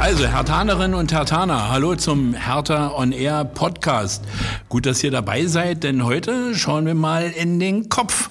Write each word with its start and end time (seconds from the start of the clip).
Also, 0.00 0.26
Hertanerinnen 0.26 0.94
und 0.94 1.12
Hertaner, 1.12 1.68
hallo 1.68 1.94
zum 1.94 2.32
Hertha 2.32 2.96
On 2.96 3.12
Air 3.12 3.44
Podcast. 3.44 4.24
Gut, 4.70 4.86
dass 4.86 5.04
ihr 5.04 5.10
dabei 5.10 5.44
seid, 5.44 5.84
denn 5.84 6.04
heute 6.06 6.54
schauen 6.54 6.86
wir 6.86 6.94
mal 6.94 7.24
in 7.24 7.60
den 7.60 7.90
Kopf. 7.90 8.30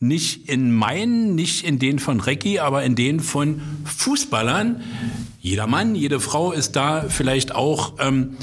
Nicht 0.00 0.48
in 0.48 0.72
meinen, 0.72 1.34
nicht 1.34 1.66
in 1.66 1.78
den 1.78 1.98
von 1.98 2.20
Recki, 2.20 2.58
aber 2.58 2.84
in 2.84 2.94
den 2.94 3.20
von 3.20 3.60
Fußballern. 3.84 4.80
Jeder 5.40 5.66
Mann, 5.66 5.94
jede 5.94 6.20
Frau 6.20 6.52
ist 6.52 6.74
da 6.74 7.04
vielleicht 7.06 7.54
auch 7.54 7.96
ähm, 7.98 8.38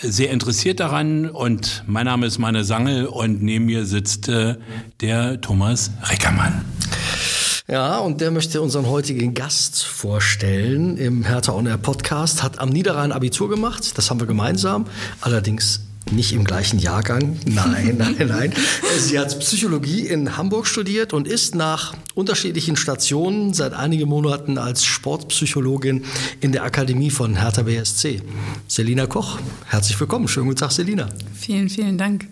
sehr 0.00 0.30
interessiert 0.30 0.78
daran. 0.78 1.28
Und 1.28 1.82
mein 1.88 2.04
Name 2.04 2.26
ist 2.26 2.38
Manne 2.38 2.62
Sangel 2.62 3.06
und 3.06 3.42
neben 3.42 3.64
mir 3.64 3.86
sitzt 3.86 4.28
äh, 4.28 4.54
der 5.00 5.40
Thomas 5.40 5.90
Reckermann. 6.08 6.64
Ja, 7.66 7.96
und 7.96 8.20
der 8.20 8.30
möchte 8.30 8.60
unseren 8.60 8.86
heutigen 8.86 9.32
Gast 9.32 9.84
vorstellen 9.84 10.98
im 10.98 11.24
Hertha 11.24 11.54
On 11.54 11.66
Air 11.66 11.78
Podcast. 11.78 12.42
Hat 12.42 12.58
am 12.58 12.68
Niederrhein 12.68 13.10
Abitur 13.10 13.48
gemacht, 13.48 13.96
das 13.96 14.10
haben 14.10 14.20
wir 14.20 14.26
gemeinsam. 14.26 14.84
Allerdings 15.22 15.80
nicht 16.10 16.34
im 16.34 16.44
gleichen 16.44 16.78
Jahrgang. 16.78 17.38
Nein, 17.46 17.94
nein, 17.98 18.28
nein. 18.28 18.52
Sie 18.98 19.18
hat 19.18 19.40
Psychologie 19.40 20.06
in 20.06 20.36
Hamburg 20.36 20.66
studiert 20.66 21.14
und 21.14 21.26
ist 21.26 21.54
nach 21.54 21.94
unterschiedlichen 22.14 22.76
Stationen 22.76 23.54
seit 23.54 23.72
einigen 23.72 24.10
Monaten 24.10 24.58
als 24.58 24.84
Sportpsychologin 24.84 26.04
in 26.42 26.52
der 26.52 26.64
Akademie 26.64 27.10
von 27.10 27.34
Hertha 27.34 27.62
BSC. 27.62 28.20
Selina 28.68 29.06
Koch, 29.06 29.38
herzlich 29.64 29.98
willkommen. 29.98 30.28
Schönen 30.28 30.48
guten 30.48 30.60
Tag, 30.60 30.72
Selina. 30.72 31.08
Vielen, 31.34 31.70
vielen 31.70 31.96
Dank. 31.96 32.26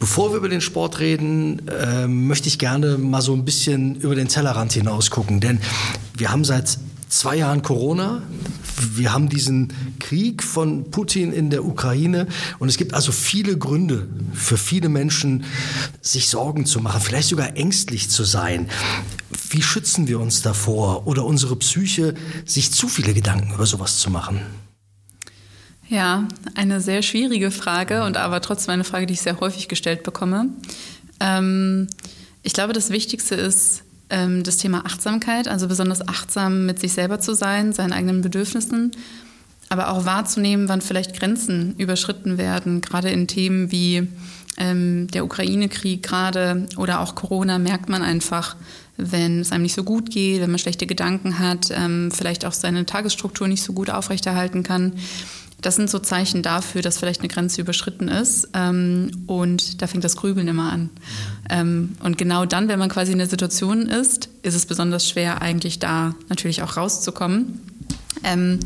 Bevor 0.00 0.30
wir 0.30 0.38
über 0.38 0.48
den 0.48 0.62
Sport 0.62 0.98
reden, 0.98 1.68
äh, 1.68 2.06
möchte 2.08 2.48
ich 2.48 2.58
gerne 2.58 2.96
mal 2.96 3.20
so 3.20 3.34
ein 3.34 3.44
bisschen 3.44 3.96
über 3.96 4.14
den 4.14 4.28
Tellerrand 4.28 4.72
hinaus 4.72 5.10
gucken. 5.10 5.40
Denn 5.40 5.60
wir 6.16 6.32
haben 6.32 6.42
seit 6.42 6.78
zwei 7.10 7.36
Jahren 7.36 7.60
Corona. 7.60 8.22
Wir 8.94 9.12
haben 9.12 9.28
diesen 9.28 9.74
Krieg 9.98 10.42
von 10.42 10.90
Putin 10.90 11.34
in 11.34 11.50
der 11.50 11.66
Ukraine. 11.66 12.28
Und 12.58 12.70
es 12.70 12.78
gibt 12.78 12.94
also 12.94 13.12
viele 13.12 13.58
Gründe 13.58 14.08
für 14.32 14.56
viele 14.56 14.88
Menschen, 14.88 15.44
sich 16.00 16.30
Sorgen 16.30 16.64
zu 16.64 16.80
machen, 16.80 17.02
vielleicht 17.02 17.28
sogar 17.28 17.54
ängstlich 17.58 18.08
zu 18.08 18.24
sein. 18.24 18.70
Wie 19.50 19.60
schützen 19.60 20.08
wir 20.08 20.18
uns 20.18 20.40
davor 20.40 21.06
oder 21.06 21.26
unsere 21.26 21.56
Psyche, 21.56 22.14
sich 22.46 22.72
zu 22.72 22.88
viele 22.88 23.12
Gedanken 23.12 23.52
über 23.52 23.66
sowas 23.66 23.98
zu 23.98 24.08
machen? 24.08 24.40
Ja, 25.90 26.28
eine 26.54 26.80
sehr 26.80 27.02
schwierige 27.02 27.50
Frage 27.50 28.04
und 28.04 28.16
aber 28.16 28.40
trotzdem 28.40 28.74
eine 28.74 28.84
Frage, 28.84 29.06
die 29.06 29.14
ich 29.14 29.22
sehr 29.22 29.40
häufig 29.40 29.66
gestellt 29.66 30.04
bekomme. 30.04 30.46
Ähm, 31.18 31.88
ich 32.44 32.52
glaube, 32.52 32.72
das 32.72 32.90
Wichtigste 32.90 33.34
ist 33.34 33.82
ähm, 34.08 34.44
das 34.44 34.56
Thema 34.56 34.86
Achtsamkeit, 34.86 35.48
also 35.48 35.66
besonders 35.66 36.06
achtsam 36.06 36.64
mit 36.64 36.78
sich 36.78 36.92
selber 36.92 37.18
zu 37.18 37.34
sein, 37.34 37.72
seinen 37.72 37.92
eigenen 37.92 38.22
Bedürfnissen, 38.22 38.92
aber 39.68 39.90
auch 39.90 40.04
wahrzunehmen, 40.04 40.68
wann 40.68 40.80
vielleicht 40.80 41.18
Grenzen 41.18 41.74
überschritten 41.76 42.38
werden, 42.38 42.82
gerade 42.82 43.10
in 43.10 43.26
Themen 43.26 43.72
wie 43.72 44.06
ähm, 44.58 45.08
der 45.08 45.24
Ukraine-Krieg 45.24 46.04
gerade 46.04 46.68
oder 46.76 47.00
auch 47.00 47.16
Corona 47.16 47.58
merkt 47.58 47.88
man 47.88 48.02
einfach, 48.02 48.54
wenn 48.96 49.40
es 49.40 49.50
einem 49.50 49.62
nicht 49.62 49.74
so 49.74 49.82
gut 49.82 50.10
geht, 50.10 50.40
wenn 50.40 50.50
man 50.50 50.58
schlechte 50.60 50.86
Gedanken 50.86 51.40
hat, 51.40 51.72
ähm, 51.72 52.12
vielleicht 52.12 52.44
auch 52.44 52.52
seine 52.52 52.86
Tagesstruktur 52.86 53.48
nicht 53.48 53.64
so 53.64 53.72
gut 53.72 53.90
aufrechterhalten 53.90 54.62
kann. 54.62 54.92
Das 55.62 55.76
sind 55.76 55.90
so 55.90 55.98
Zeichen 55.98 56.42
dafür, 56.42 56.82
dass 56.82 56.98
vielleicht 56.98 57.20
eine 57.20 57.28
Grenze 57.28 57.60
überschritten 57.60 58.08
ist. 58.08 58.48
Ähm, 58.54 59.10
und 59.26 59.82
da 59.82 59.86
fängt 59.86 60.04
das 60.04 60.16
Grübeln 60.16 60.48
immer 60.48 60.72
an. 60.72 60.90
Ähm, 61.48 61.96
und 62.02 62.18
genau 62.18 62.46
dann, 62.46 62.68
wenn 62.68 62.78
man 62.78 62.88
quasi 62.88 63.12
in 63.12 63.18
der 63.18 63.28
Situation 63.28 63.86
ist, 63.86 64.28
ist 64.42 64.54
es 64.54 64.66
besonders 64.66 65.08
schwer, 65.08 65.42
eigentlich 65.42 65.78
da 65.78 66.14
natürlich 66.28 66.62
auch 66.62 66.76
rauszukommen. 66.76 67.60
Ähm, 68.24 68.60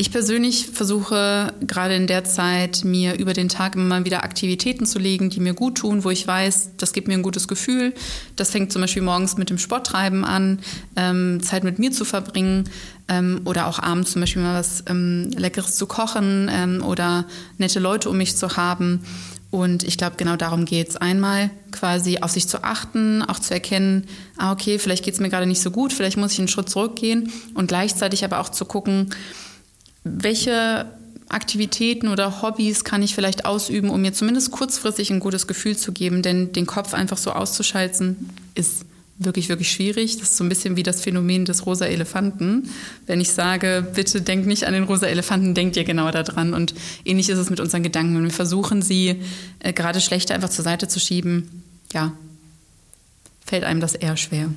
ich 0.00 0.10
persönlich 0.10 0.66
versuche 0.72 1.52
gerade 1.60 1.94
in 1.94 2.06
der 2.06 2.24
Zeit, 2.24 2.84
mir 2.84 3.18
über 3.18 3.34
den 3.34 3.50
Tag 3.50 3.74
immer 3.74 4.02
wieder 4.06 4.24
Aktivitäten 4.24 4.86
zu 4.86 4.98
legen, 4.98 5.28
die 5.28 5.40
mir 5.40 5.52
gut 5.52 5.76
tun, 5.76 6.04
wo 6.04 6.10
ich 6.10 6.26
weiß, 6.26 6.70
das 6.78 6.94
gibt 6.94 7.06
mir 7.06 7.12
ein 7.12 7.22
gutes 7.22 7.48
Gefühl. 7.48 7.92
Das 8.34 8.48
fängt 8.48 8.72
zum 8.72 8.80
Beispiel 8.80 9.02
morgens 9.02 9.36
mit 9.36 9.50
dem 9.50 9.58
Sporttreiben 9.58 10.24
an, 10.24 10.60
ähm, 10.96 11.42
Zeit 11.42 11.64
mit 11.64 11.78
mir 11.78 11.92
zu 11.92 12.06
verbringen 12.06 12.70
ähm, 13.08 13.42
oder 13.44 13.66
auch 13.66 13.78
abends 13.78 14.12
zum 14.12 14.22
Beispiel 14.22 14.40
mal 14.40 14.58
was 14.58 14.84
ähm, 14.86 15.32
Leckeres 15.36 15.76
zu 15.76 15.84
kochen 15.84 16.50
ähm, 16.50 16.82
oder 16.82 17.26
nette 17.58 17.78
Leute 17.78 18.08
um 18.08 18.16
mich 18.16 18.38
zu 18.38 18.56
haben. 18.56 19.04
Und 19.50 19.82
ich 19.82 19.98
glaube, 19.98 20.16
genau 20.16 20.36
darum 20.36 20.64
geht 20.64 20.88
es. 20.88 20.96
Einmal 20.96 21.50
quasi 21.72 22.20
auf 22.22 22.30
sich 22.30 22.48
zu 22.48 22.64
achten, 22.64 23.22
auch 23.22 23.38
zu 23.38 23.52
erkennen, 23.52 24.06
ah, 24.38 24.52
okay, 24.52 24.78
vielleicht 24.78 25.04
geht 25.04 25.12
es 25.12 25.20
mir 25.20 25.28
gerade 25.28 25.44
nicht 25.44 25.60
so 25.60 25.70
gut, 25.70 25.92
vielleicht 25.92 26.16
muss 26.16 26.32
ich 26.32 26.38
einen 26.38 26.48
Schritt 26.48 26.70
zurückgehen 26.70 27.30
und 27.52 27.66
gleichzeitig 27.66 28.24
aber 28.24 28.40
auch 28.40 28.48
zu 28.48 28.64
gucken, 28.64 29.10
welche 30.04 30.86
Aktivitäten 31.28 32.08
oder 32.08 32.42
Hobbys 32.42 32.84
kann 32.84 33.02
ich 33.02 33.14
vielleicht 33.14 33.44
ausüben, 33.44 33.90
um 33.90 34.02
mir 34.02 34.12
zumindest 34.12 34.50
kurzfristig 34.50 35.10
ein 35.10 35.20
gutes 35.20 35.46
Gefühl 35.46 35.76
zu 35.76 35.92
geben? 35.92 36.22
Denn 36.22 36.52
den 36.52 36.66
Kopf 36.66 36.94
einfach 36.94 37.18
so 37.18 37.32
auszuschalten, 37.32 38.30
ist 38.54 38.84
wirklich, 39.20 39.48
wirklich 39.48 39.70
schwierig. 39.70 40.18
Das 40.18 40.30
ist 40.30 40.36
so 40.38 40.44
ein 40.44 40.48
bisschen 40.48 40.76
wie 40.76 40.82
das 40.82 41.02
Phänomen 41.02 41.44
des 41.44 41.66
rosa 41.66 41.84
Elefanten. 41.84 42.70
Wenn 43.06 43.20
ich 43.20 43.30
sage, 43.30 43.86
bitte 43.94 44.22
denkt 44.22 44.46
nicht 44.46 44.64
an 44.64 44.72
den 44.72 44.84
rosa 44.84 45.06
Elefanten, 45.06 45.54
denkt 45.54 45.76
ihr 45.76 45.84
genau 45.84 46.10
daran. 46.10 46.54
Und 46.54 46.74
ähnlich 47.04 47.28
ist 47.28 47.38
es 47.38 47.50
mit 47.50 47.60
unseren 47.60 47.82
Gedanken. 47.82 48.16
Wenn 48.16 48.24
wir 48.24 48.30
versuchen, 48.30 48.82
sie 48.82 49.20
äh, 49.60 49.72
gerade 49.72 50.00
schlechter 50.00 50.34
einfach 50.34 50.48
zur 50.48 50.64
Seite 50.64 50.88
zu 50.88 50.98
schieben, 50.98 51.62
ja, 51.92 52.12
fällt 53.50 53.64
einem 53.64 53.80
das 53.80 53.96
eher 53.96 54.16
schwer. 54.16 54.48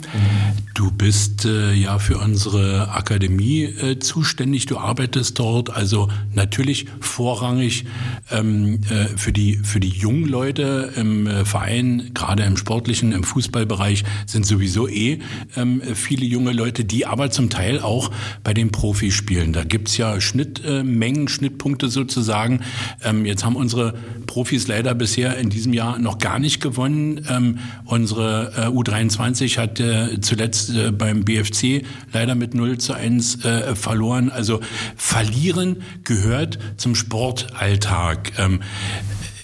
Du 0.76 0.92
bist 0.92 1.46
äh, 1.46 1.74
ja 1.74 1.98
für 1.98 2.20
unsere 2.20 2.90
Akademie 2.92 3.64
äh, 3.64 3.98
zuständig. 3.98 4.68
Du 4.68 4.78
arbeitest 4.78 5.40
dort 5.40 5.72
also 5.72 6.10
natürlich 6.36 6.86
vorrangig 7.00 7.86
ähm, 8.30 8.82
äh, 8.92 9.06
für 9.18 9.32
die 9.32 9.56
für 9.56 9.80
die 9.80 9.90
jungen 9.90 10.26
Leute 10.26 10.94
im 10.96 11.26
äh, 11.26 11.44
Verein, 11.44 12.12
gerade 12.14 12.44
im 12.44 12.56
sportlichen, 12.56 13.14
im 13.14 13.24
Fußballbereich 13.24 14.04
sind 14.28 14.46
sowieso 14.46 14.88
eh 14.88 15.20
ähm, 15.56 15.82
viele 15.96 16.26
junge 16.26 16.52
Leute, 16.52 16.86
die 16.86 17.08
aber 17.08 17.32
zum 17.32 17.50
Teil 17.50 17.80
auch 17.80 18.12
bei 18.44 18.54
den 18.54 18.72
Profis 18.72 19.16
spielen. 19.16 19.54
Da 19.54 19.64
gibt's 19.64 19.98
ja 19.98 20.22
Schnittmengen, 20.22 21.28
Schnittpunkte 21.30 21.90
sozusagen. 21.90 22.60
Ähm, 23.04 23.26
jetzt 23.26 23.44
haben 23.44 23.56
unsere 23.56 23.96
Profis 24.28 24.68
leider 24.68 24.94
bisher 24.94 25.36
in 25.38 25.50
diesem 25.50 25.74
Jahr 25.74 25.98
noch 25.98 26.20
gar 26.20 26.38
nicht 26.38 26.62
gewonnen. 26.62 27.26
Ähm, 27.28 27.58
unsere 27.86 28.54
äh, 28.56 28.68
U23 28.84 29.58
hat 29.58 29.80
äh, 29.80 30.20
zuletzt 30.22 30.70
äh, 30.76 30.92
beim 30.92 31.24
BFC 31.24 31.84
leider 32.12 32.36
mit 32.36 32.54
0 32.54 32.78
zu 32.78 32.94
1 32.94 33.46
äh, 33.46 33.76
verloren. 33.76 34.30
Also 34.30 34.60
verlieren 34.96 35.84
gehört 36.04 36.60
zum 36.78 36.96
Sportalltag. 36.96 38.34
Ähm, 38.38 38.60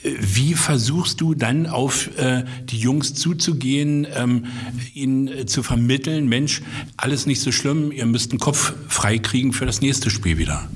wie 0.03 0.53
versuchst 0.53 1.19
du 1.19 1.33
dann 1.33 1.67
auf 1.67 2.17
äh, 2.17 2.43
die 2.63 2.79
Jungs 2.79 3.15
zuzugehen, 3.15 4.07
ähm, 4.15 4.45
ihnen 4.93 5.27
äh, 5.27 5.45
zu 5.45 5.61
vermitteln, 5.61 6.27
Mensch, 6.27 6.61
alles 6.95 7.25
nicht 7.25 7.41
so 7.41 7.51
schlimm, 7.51 7.91
ihr 7.91 8.05
müsst 8.05 8.31
den 8.31 8.39
Kopf 8.39 8.73
freikriegen 8.87 9.51
für 9.51 9.65
das 9.65 9.81
nächste 9.81 10.09
Spiel 10.09 10.37
wieder? 10.37 10.69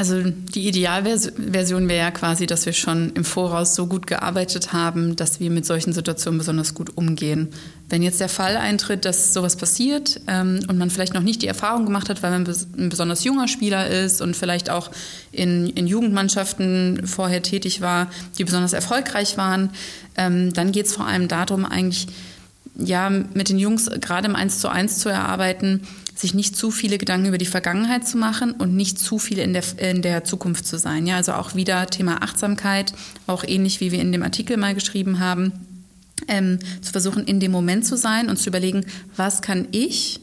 Also 0.00 0.22
die 0.24 0.66
Idealversion 0.66 1.90
wäre 1.90 2.06
ja 2.06 2.10
quasi, 2.10 2.46
dass 2.46 2.64
wir 2.64 2.72
schon 2.72 3.12
im 3.12 3.22
Voraus 3.22 3.74
so 3.74 3.86
gut 3.86 4.06
gearbeitet 4.06 4.72
haben, 4.72 5.14
dass 5.14 5.40
wir 5.40 5.50
mit 5.50 5.66
solchen 5.66 5.92
Situationen 5.92 6.38
besonders 6.38 6.72
gut 6.72 6.96
umgehen. 6.96 7.48
Wenn 7.90 8.02
jetzt 8.02 8.18
der 8.18 8.30
Fall 8.30 8.56
eintritt, 8.56 9.04
dass 9.04 9.34
sowas 9.34 9.56
passiert 9.56 10.22
ähm, 10.26 10.60
und 10.68 10.78
man 10.78 10.88
vielleicht 10.88 11.12
noch 11.12 11.20
nicht 11.20 11.42
die 11.42 11.48
Erfahrung 11.48 11.84
gemacht 11.84 12.08
hat, 12.08 12.22
weil 12.22 12.30
man 12.30 12.48
ein 12.78 12.88
besonders 12.88 13.24
junger 13.24 13.46
Spieler 13.46 13.88
ist 13.90 14.22
und 14.22 14.34
vielleicht 14.34 14.70
auch 14.70 14.90
in, 15.32 15.66
in 15.66 15.86
Jugendmannschaften 15.86 17.06
vorher 17.06 17.42
tätig 17.42 17.82
war, 17.82 18.08
die 18.38 18.44
besonders 18.44 18.72
erfolgreich 18.72 19.36
waren, 19.36 19.68
ähm, 20.16 20.54
dann 20.54 20.72
geht 20.72 20.86
es 20.86 20.94
vor 20.94 21.06
allem 21.06 21.28
darum, 21.28 21.66
eigentlich 21.66 22.06
ja, 22.74 23.10
mit 23.10 23.50
den 23.50 23.58
Jungs 23.58 23.90
gerade 24.00 24.28
im 24.28 24.34
Eins 24.34 24.60
zu 24.60 24.68
eins 24.68 24.98
zu 24.98 25.10
erarbeiten, 25.10 25.86
sich 26.20 26.34
nicht 26.34 26.56
zu 26.56 26.70
viele 26.70 26.98
Gedanken 26.98 27.28
über 27.28 27.38
die 27.38 27.46
Vergangenheit 27.46 28.06
zu 28.06 28.18
machen 28.18 28.52
und 28.52 28.76
nicht 28.76 28.98
zu 28.98 29.18
viel 29.18 29.38
in 29.38 29.52
der, 29.52 29.64
in 29.78 30.02
der 30.02 30.24
Zukunft 30.24 30.66
zu 30.66 30.78
sein. 30.78 31.06
Ja, 31.06 31.16
also 31.16 31.32
auch 31.32 31.54
wieder 31.54 31.86
Thema 31.86 32.22
Achtsamkeit, 32.22 32.92
auch 33.26 33.44
ähnlich 33.44 33.80
wie 33.80 33.90
wir 33.92 34.00
in 34.00 34.12
dem 34.12 34.22
Artikel 34.22 34.56
mal 34.56 34.74
geschrieben 34.74 35.18
haben, 35.18 35.52
ähm, 36.28 36.58
zu 36.82 36.92
versuchen, 36.92 37.24
in 37.24 37.40
dem 37.40 37.50
Moment 37.50 37.86
zu 37.86 37.96
sein 37.96 38.28
und 38.28 38.36
zu 38.36 38.50
überlegen, 38.50 38.84
was 39.16 39.40
kann 39.40 39.68
ich 39.72 40.20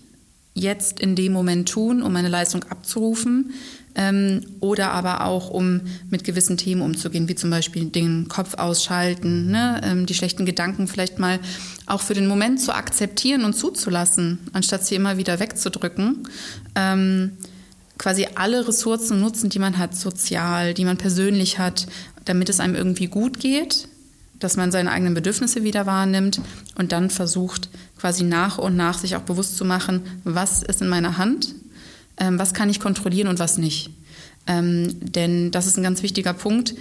jetzt 0.53 0.99
in 0.99 1.15
dem 1.15 1.33
Moment 1.33 1.69
tun, 1.69 2.01
um 2.01 2.13
meine 2.13 2.29
Leistung 2.29 2.63
abzurufen, 2.65 3.53
ähm, 3.97 4.45
oder 4.59 4.91
aber 4.91 5.25
auch, 5.25 5.49
um 5.49 5.81
mit 6.09 6.23
gewissen 6.23 6.55
Themen 6.55 6.81
umzugehen, 6.81 7.27
wie 7.27 7.35
zum 7.35 7.49
Beispiel 7.49 7.85
den 7.85 8.27
Kopf 8.27 8.53
ausschalten, 8.53 9.49
ne? 9.51 9.81
ähm, 9.83 10.05
die 10.05 10.13
schlechten 10.13 10.45
Gedanken 10.45 10.88
vielleicht 10.88 11.19
mal 11.19 11.39
auch 11.88 12.01
für 12.01 12.13
den 12.13 12.27
Moment 12.27 12.61
zu 12.61 12.73
akzeptieren 12.73 13.44
und 13.44 13.53
zuzulassen, 13.53 14.38
anstatt 14.53 14.85
sie 14.85 14.95
immer 14.95 15.17
wieder 15.17 15.39
wegzudrücken. 15.39 16.27
Ähm, 16.75 17.31
quasi 17.97 18.27
alle 18.35 18.67
Ressourcen 18.67 19.19
nutzen, 19.19 19.49
die 19.49 19.59
man 19.59 19.79
hat, 19.79 19.95
sozial, 19.95 20.75
die 20.75 20.85
man 20.85 20.97
persönlich 20.97 21.57
hat, 21.57 21.88
damit 22.25 22.50
es 22.50 22.59
einem 22.59 22.75
irgendwie 22.75 23.07
gut 23.07 23.39
geht, 23.39 23.88
dass 24.39 24.55
man 24.55 24.71
seine 24.71 24.91
eigenen 24.91 25.15
Bedürfnisse 25.15 25.63
wieder 25.63 25.88
wahrnimmt 25.88 26.39
und 26.75 26.91
dann 26.91 27.09
versucht, 27.09 27.69
quasi 27.97 28.23
nach 28.23 28.59
und 28.59 28.75
nach 28.75 29.00
sich 29.00 29.15
auch 29.15 29.21
bewusst 29.21 29.57
zu 29.57 29.65
machen, 29.65 30.03
was 30.23 30.61
ist 30.61 30.83
in 30.83 30.89
meiner 30.89 31.17
Hand, 31.17 31.55
ähm, 32.19 32.39
was 32.39 32.53
kann 32.53 32.69
ich 32.69 32.79
kontrollieren 32.79 33.27
und 33.27 33.39
was 33.39 33.57
nicht. 33.57 33.89
Ähm, 34.47 34.95
denn 35.01 35.51
das 35.51 35.67
ist 35.67 35.77
ein 35.77 35.83
ganz 35.83 36.03
wichtiger 36.03 36.33
Punkt. 36.33 36.73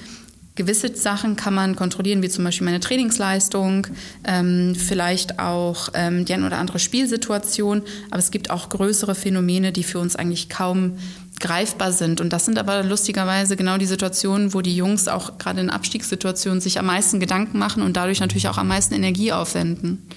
Gewisse 0.54 0.96
Sachen 0.96 1.36
kann 1.36 1.52
man 1.52 1.76
kontrollieren, 1.76 2.22
wie 2.22 2.30
zum 2.30 2.42
Beispiel 2.42 2.64
meine 2.64 2.80
Trainingsleistung, 2.80 3.88
ähm, 4.24 4.74
vielleicht 4.74 5.38
auch 5.38 5.90
ähm, 5.92 6.24
die 6.24 6.32
eine 6.32 6.46
oder 6.46 6.56
andere 6.56 6.78
Spielsituation. 6.78 7.82
Aber 8.10 8.18
es 8.18 8.30
gibt 8.30 8.48
auch 8.48 8.70
größere 8.70 9.14
Phänomene, 9.14 9.70
die 9.70 9.82
für 9.82 9.98
uns 9.98 10.16
eigentlich 10.16 10.48
kaum 10.48 10.96
greifbar 11.40 11.92
sind. 11.92 12.22
Und 12.22 12.32
das 12.32 12.46
sind 12.46 12.58
aber 12.58 12.82
lustigerweise 12.82 13.56
genau 13.56 13.76
die 13.76 13.84
Situationen, 13.84 14.54
wo 14.54 14.62
die 14.62 14.74
Jungs 14.74 15.08
auch 15.08 15.36
gerade 15.36 15.60
in 15.60 15.68
Abstiegssituationen 15.68 16.62
sich 16.62 16.78
am 16.78 16.86
meisten 16.86 17.20
Gedanken 17.20 17.58
machen 17.58 17.82
und 17.82 17.98
dadurch 17.98 18.20
natürlich 18.20 18.48
auch 18.48 18.56
am 18.56 18.68
meisten 18.68 18.94
Energie 18.94 19.32
aufwenden. 19.32 20.08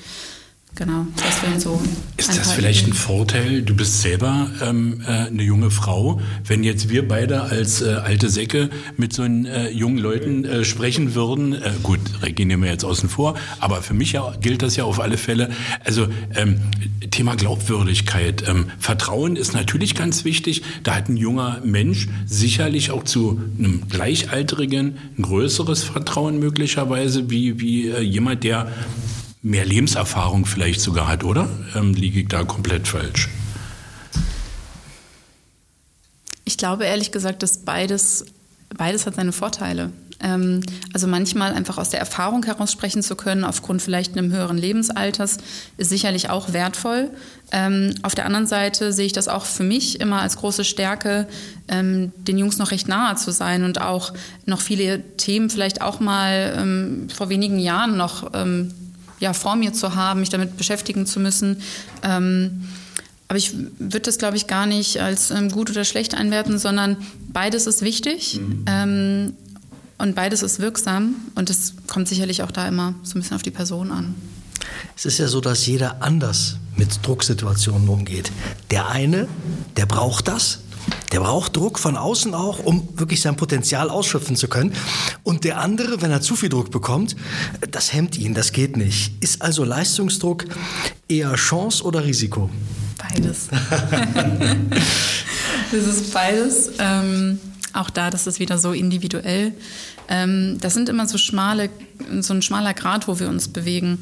Genau, 0.76 1.06
das 1.18 1.44
wären 1.44 1.60
so. 1.60 1.82
Ist 2.16 2.38
das 2.38 2.54
vielleicht 2.54 2.88
ein 2.88 2.94
Vorteil? 2.94 3.64
Du 3.64 3.76
bist 3.76 4.02
selber 4.02 4.50
ähm, 4.62 5.02
äh, 5.06 5.28
eine 5.28 5.44
junge 5.44 5.72
Frau. 5.72 6.22
Wenn 6.46 6.64
jetzt 6.64 6.90
wir 6.90 7.06
beide 7.06 7.42
als 7.42 7.82
äh, 7.82 7.96
alte 7.96 8.30
Säcke 8.30 8.70
mit 8.96 9.12
so 9.12 9.24
äh, 9.24 9.70
jungen 9.72 9.98
Leuten 9.98 10.46
äh, 10.46 10.64
sprechen 10.64 11.16
würden, 11.16 11.54
äh, 11.54 11.74
gut, 11.84 12.00
Regie 12.22 12.46
nehmen 12.46 12.64
wir 12.64 12.72
jetzt 12.72 12.86
außen 12.86 13.10
vor, 13.10 13.36
aber 13.60 13.82
für 13.82 13.94
mich 13.94 14.14
ja, 14.14 14.34
gilt 14.40 14.62
das 14.62 14.78
ja 14.78 14.86
auf 14.86 15.02
alle 15.02 15.18
Fälle. 15.18 15.50
Also 15.84 16.08
ähm, 16.36 16.62
Thema 17.12 17.36
Glaubwürdigkeit. 17.36 18.48
Ähm, 18.48 18.68
Vertrauen 18.80 19.36
ist 19.36 19.54
natürlich 19.54 19.96
ganz 19.96 20.24
wichtig. 20.24 20.62
Da 20.84 20.96
hat 20.96 21.10
ein 21.10 21.18
junger 21.18 21.60
Mensch 21.66 22.08
sicherlich 22.26 22.92
auch 22.92 23.04
zu 23.04 23.42
einem 23.58 23.90
Gleichaltrigen 23.90 24.98
ein 25.18 25.22
größeres 25.24 25.84
Vertrauen 25.84 26.40
möglicherweise 26.40 27.30
wie, 27.30 27.60
wie 27.60 27.90
äh, 27.90 28.00
jemand, 28.00 28.44
der 28.44 28.72
mehr 29.42 29.66
Lebenserfahrung 29.66 30.46
vielleicht 30.46 30.82
sogar 30.82 31.08
hat, 31.08 31.24
oder? 31.24 31.50
Ähm, 31.76 31.94
liege 31.94 32.22
ich 32.22 32.28
da 32.28 32.44
komplett 32.44 32.88
falsch? 32.88 33.30
Ich 36.46 36.58
glaube 36.58 36.86
ehrlich 36.86 37.12
gesagt, 37.12 37.44
dass 37.44 37.60
beides, 37.60 38.26
beides 38.76 39.06
hat 39.06 39.16
seine 39.16 39.32
Vorteile. 39.32 39.92
Ähm, 40.22 40.62
also 40.94 41.08
manchmal 41.08 41.54
einfach 41.54 41.78
aus 41.78 41.90
der 41.90 42.00
Erfahrung 42.02 42.44
heraus 42.44 42.72
sprechen 42.72 43.02
zu 43.02 43.16
können, 43.16 43.46
aufgrund 43.46 43.82
vielleicht 43.82 44.18
einem 44.18 44.32
höheren 44.32 44.58
Lebensalters, 44.58 45.38
ist 45.78 45.90
sicherlich 45.90 46.30
auch 46.30 46.52
wertvoll. 46.52 47.12
Ähm, 47.52 47.94
auf 48.02 48.16
der 48.16 48.26
anderen 48.26 48.48
Seite 48.48 48.92
sehe 48.92 49.06
ich 49.06 49.14
das 49.14 49.30
auch 49.30 49.46
für 49.46 49.64
mich 49.64 50.02
immer 50.02 50.22
als 50.22 50.38
große 50.38 50.66
Stärke, 50.66 51.28
ähm, 51.70 52.12
den 52.18 52.38
Jungs 52.38 52.58
noch 52.58 52.72
recht 52.72 52.90
nahe 52.90 53.16
zu 53.16 53.32
sein 53.32 53.64
und 53.64 53.80
auch 53.80 54.14
noch 54.46 54.60
viele 54.60 55.02
Themen 55.16 55.50
vielleicht 55.50 55.82
auch 55.82 56.02
mal 56.02 56.56
ähm, 56.58 57.08
vor 57.16 57.30
wenigen 57.30 57.60
Jahren 57.60 57.96
noch 57.96 58.32
ähm, 58.34 58.74
ja, 59.20 59.34
vor 59.34 59.56
mir 59.56 59.74
zu 59.74 59.96
haben, 59.96 60.20
mich 60.22 60.30
damit 60.30 60.58
beschäftigen 60.58 61.06
zu 61.06 61.20
müssen. 61.20 61.62
Ähm, 62.04 62.68
aber 63.28 63.38
ich 63.38 63.54
würde 63.54 64.02
das, 64.02 64.18
glaube 64.18 64.38
ich, 64.38 64.48
gar 64.48 64.66
nicht 64.66 65.00
als 65.00 65.30
ähm, 65.30 65.50
gut 65.50 65.70
oder 65.70 65.86
schlecht 65.86 66.16
einwerten, 66.16 66.58
sondern 66.58 66.98
beides 67.32 67.68
ist 67.68 67.82
wichtig 67.84 68.40
mhm. 68.42 68.66
ähm, 68.68 69.34
und 70.00 70.16
beides 70.16 70.42
ist 70.42 70.60
wirksam. 70.60 71.16
Und 71.36 71.50
es 71.50 71.74
kommt 71.88 72.08
sicherlich 72.08 72.42
auch 72.42 72.52
da 72.52 72.68
immer 72.68 72.96
so 73.04 73.18
ein 73.18 73.22
bisschen 73.22 73.36
auf 73.36 73.44
die 73.44 73.52
Person 73.52 73.92
an. 73.92 74.16
Es 74.96 75.06
ist 75.06 75.20
ja 75.20 75.28
so, 75.28 75.42
dass 75.42 75.66
jeder 75.66 76.02
anders 76.02 76.58
mit 76.76 77.06
Drucksituationen 77.06 77.88
umgeht. 77.88 78.32
Der 78.72 78.90
eine, 78.90 79.28
der 79.78 79.86
braucht 79.86 80.28
das, 80.28 80.60
der 81.12 81.22
braucht 81.22 81.56
Druck 81.56 81.80
von 81.80 81.98
außen 81.98 82.34
auch, 82.34 82.60
um 82.60 82.88
wirklich 82.96 83.22
sein 83.22 83.36
Potenzial 83.36 83.90
ausschöpfen 83.90 84.36
zu 84.36 84.48
können. 84.48 84.74
Und 85.24 85.44
der 85.44 85.60
andere, 85.60 86.02
wenn 86.02 86.12
er 86.12 86.22
zu 86.22 86.36
viel 86.36 86.50
Druck 86.50 86.72
bekommt, 86.72 87.16
das 87.72 87.94
hemmt 87.94 88.18
ihn, 88.18 88.34
das 88.34 88.52
geht 88.52 88.78
nicht. 88.78 89.14
Ist 89.22 89.42
also 89.42 89.64
Leistungsdruck 89.64 90.46
eher 91.08 91.34
Chance 91.36 91.84
oder 91.84 92.04
Risiko? 92.04 92.50
Beides. 92.98 93.48
das 95.72 95.88
ist 95.88 96.14
beides. 96.14 96.72
Ähm, 96.80 97.40
auch 97.74 97.90
da, 97.90 98.10
das 98.10 98.28
ist 98.28 98.40
wieder 98.40 98.58
so 98.58 98.74
individuell. 98.74 99.54
Ähm, 100.08 100.58
das 100.60 100.74
sind 100.74 100.90
immer 100.90 101.08
so 101.08 101.18
schmale, 101.18 101.70
so 102.20 102.34
ein 102.34 102.42
schmaler 102.42 102.74
Grad, 102.74 103.08
wo 103.08 103.20
wir 103.20 103.30
uns 103.30 103.48
bewegen. 103.48 104.00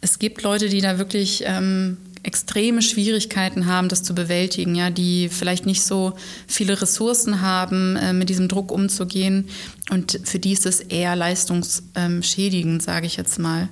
Es 0.00 0.18
gibt 0.18 0.42
Leute, 0.42 0.68
die 0.68 0.80
da 0.80 0.98
wirklich 0.98 1.42
ähm, 1.44 1.98
extreme 2.22 2.82
Schwierigkeiten 2.82 3.66
haben, 3.66 3.88
das 3.88 4.02
zu 4.02 4.14
bewältigen, 4.14 4.74
ja, 4.74 4.90
die 4.90 5.28
vielleicht 5.28 5.66
nicht 5.66 5.82
so 5.82 6.14
viele 6.46 6.80
Ressourcen 6.80 7.40
haben, 7.40 7.96
äh, 7.96 8.12
mit 8.12 8.28
diesem 8.28 8.48
Druck 8.48 8.70
umzugehen. 8.70 9.48
Und 9.90 10.20
für 10.24 10.38
die 10.38 10.52
ist 10.52 10.66
es 10.66 10.80
eher 10.80 11.16
leistungsschädigend, 11.16 12.82
sage 12.82 13.06
ich 13.06 13.16
jetzt 13.16 13.38
mal. 13.38 13.68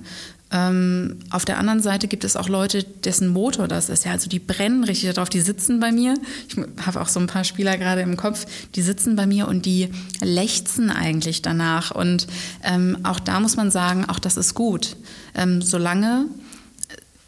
Ähm, 0.51 1.19
auf 1.29 1.45
der 1.45 1.59
anderen 1.59 1.79
Seite 1.79 2.07
gibt 2.07 2.23
es 2.23 2.35
auch 2.35 2.49
Leute, 2.49 2.83
dessen 2.83 3.27
Motor 3.27 3.67
das 3.67 3.89
ist. 3.89 4.05
Ja, 4.05 4.13
also 4.13 4.27
die 4.27 4.39
brennen 4.39 4.83
richtig 4.83 5.13
darauf, 5.13 5.29
die 5.29 5.41
sitzen 5.41 5.79
bei 5.79 5.91
mir. 5.91 6.15
Ich 6.47 6.57
habe 6.83 7.01
auch 7.01 7.07
so 7.07 7.19
ein 7.19 7.27
paar 7.27 7.43
Spieler 7.43 7.77
gerade 7.77 8.01
im 8.01 8.17
Kopf, 8.17 8.47
die 8.73 8.81
sitzen 8.81 9.15
bei 9.15 9.27
mir 9.27 9.47
und 9.47 9.65
die 9.67 9.89
lechzen 10.21 10.89
eigentlich 10.89 11.43
danach. 11.43 11.91
Und 11.91 12.25
ähm, 12.63 12.97
auch 13.03 13.19
da 13.19 13.39
muss 13.39 13.57
man 13.57 13.69
sagen, 13.69 14.05
auch 14.05 14.17
das 14.17 14.37
ist 14.37 14.55
gut. 14.55 14.95
Ähm, 15.35 15.61
solange 15.61 16.25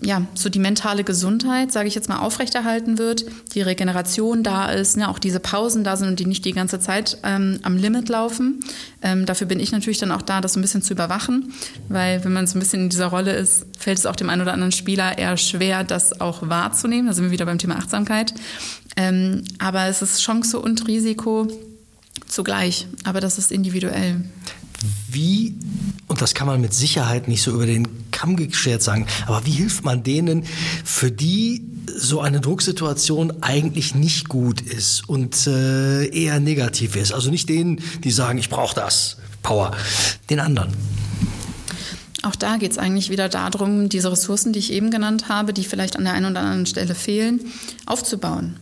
ja, 0.03 0.25
so 0.33 0.49
die 0.49 0.59
mentale 0.59 1.03
Gesundheit, 1.03 1.71
sage 1.71 1.87
ich 1.87 1.93
jetzt 1.93 2.09
mal, 2.09 2.19
aufrechterhalten 2.19 2.97
wird, 2.97 3.25
die 3.53 3.61
Regeneration 3.61 4.41
da 4.43 4.71
ist, 4.71 4.97
ne, 4.97 5.07
auch 5.07 5.19
diese 5.19 5.39
Pausen 5.39 5.83
da 5.83 5.95
sind 5.95 6.07
und 6.07 6.19
die 6.19 6.25
nicht 6.25 6.43
die 6.43 6.53
ganze 6.53 6.79
Zeit 6.79 7.19
ähm, 7.23 7.59
am 7.61 7.77
Limit 7.77 8.09
laufen. 8.09 8.61
Ähm, 9.03 9.27
dafür 9.27 9.45
bin 9.45 9.59
ich 9.59 9.71
natürlich 9.71 9.99
dann 9.99 10.11
auch 10.11 10.23
da, 10.23 10.41
das 10.41 10.53
so 10.53 10.59
ein 10.59 10.63
bisschen 10.63 10.81
zu 10.81 10.93
überwachen, 10.93 11.53
weil 11.87 12.23
wenn 12.23 12.33
man 12.33 12.47
so 12.47 12.57
ein 12.57 12.59
bisschen 12.59 12.83
in 12.83 12.89
dieser 12.89 13.07
Rolle 13.07 13.33
ist, 13.33 13.65
fällt 13.77 13.99
es 13.99 14.07
auch 14.07 14.15
dem 14.15 14.29
einen 14.29 14.41
oder 14.41 14.53
anderen 14.53 14.71
Spieler 14.71 15.17
eher 15.19 15.37
schwer, 15.37 15.83
das 15.83 16.19
auch 16.19 16.49
wahrzunehmen. 16.49 17.05
Da 17.05 17.13
sind 17.13 17.25
wir 17.25 17.31
wieder 17.31 17.45
beim 17.45 17.59
Thema 17.59 17.75
Achtsamkeit. 17.75 18.33
Ähm, 18.97 19.43
aber 19.59 19.85
es 19.85 20.01
ist 20.01 20.21
Chance 20.21 20.59
und 20.59 20.87
Risiko 20.87 21.47
zugleich, 22.27 22.87
aber 23.03 23.19
das 23.19 23.37
ist 23.37 23.51
individuell 23.51 24.21
wie, 25.09 25.55
und 26.07 26.21
das 26.21 26.33
kann 26.33 26.47
man 26.47 26.61
mit 26.61 26.73
Sicherheit 26.73 27.27
nicht 27.27 27.41
so 27.41 27.51
über 27.51 27.65
den 27.65 27.87
Kamm 28.11 28.35
geschert 28.35 28.81
sagen, 28.81 29.07
aber 29.27 29.45
wie 29.45 29.51
hilft 29.51 29.83
man 29.83 30.03
denen, 30.03 30.43
für 30.83 31.11
die 31.11 31.63
so 31.87 32.21
eine 32.21 32.39
Drucksituation 32.39 33.41
eigentlich 33.41 33.95
nicht 33.95 34.29
gut 34.29 34.61
ist 34.61 35.07
und 35.07 35.47
äh, 35.47 36.07
eher 36.07 36.39
negativ 36.39 36.95
ist? 36.95 37.11
Also 37.11 37.29
nicht 37.29 37.49
denen, 37.49 37.81
die 38.03 38.11
sagen, 38.11 38.37
ich 38.37 38.49
brauche 38.49 38.75
das, 38.75 39.17
Power, 39.43 39.71
den 40.29 40.39
anderen. 40.39 40.73
Auch 42.23 42.35
da 42.35 42.57
geht 42.57 42.71
es 42.71 42.77
eigentlich 42.77 43.09
wieder 43.09 43.29
darum, 43.29 43.89
diese 43.89 44.11
Ressourcen, 44.11 44.53
die 44.53 44.59
ich 44.59 44.71
eben 44.71 44.91
genannt 44.91 45.27
habe, 45.27 45.53
die 45.53 45.63
vielleicht 45.63 45.97
an 45.97 46.03
der 46.03 46.13
einen 46.13 46.27
oder 46.27 46.41
anderen 46.41 46.67
Stelle 46.67 46.93
fehlen, 46.93 47.39
aufzubauen. 47.87 48.57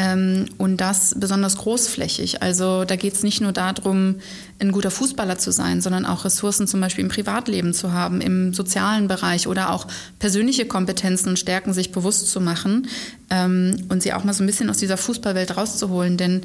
Ähm, 0.00 0.46
und 0.58 0.76
das 0.76 1.16
besonders 1.18 1.56
großflächig. 1.56 2.40
Also 2.40 2.84
da 2.84 2.94
geht 2.94 3.14
es 3.14 3.24
nicht 3.24 3.40
nur 3.40 3.50
darum, 3.50 4.20
ein 4.60 4.70
guter 4.70 4.92
Fußballer 4.92 5.38
zu 5.38 5.50
sein, 5.50 5.80
sondern 5.80 6.06
auch 6.06 6.24
Ressourcen 6.24 6.68
zum 6.68 6.80
Beispiel 6.80 7.02
im 7.02 7.10
Privatleben 7.10 7.74
zu 7.74 7.92
haben, 7.92 8.20
im 8.20 8.54
sozialen 8.54 9.08
Bereich 9.08 9.48
oder 9.48 9.70
auch 9.72 9.88
persönliche 10.20 10.66
Kompetenzen 10.66 11.30
und 11.30 11.38
Stärken 11.40 11.72
sich 11.72 11.90
bewusst 11.90 12.30
zu 12.30 12.40
machen 12.40 12.86
ähm, 13.30 13.86
und 13.88 14.00
sie 14.00 14.12
auch 14.12 14.22
mal 14.22 14.34
so 14.34 14.44
ein 14.44 14.46
bisschen 14.46 14.70
aus 14.70 14.78
dieser 14.78 14.98
Fußballwelt 14.98 15.56
rauszuholen. 15.56 16.16
Denn 16.16 16.42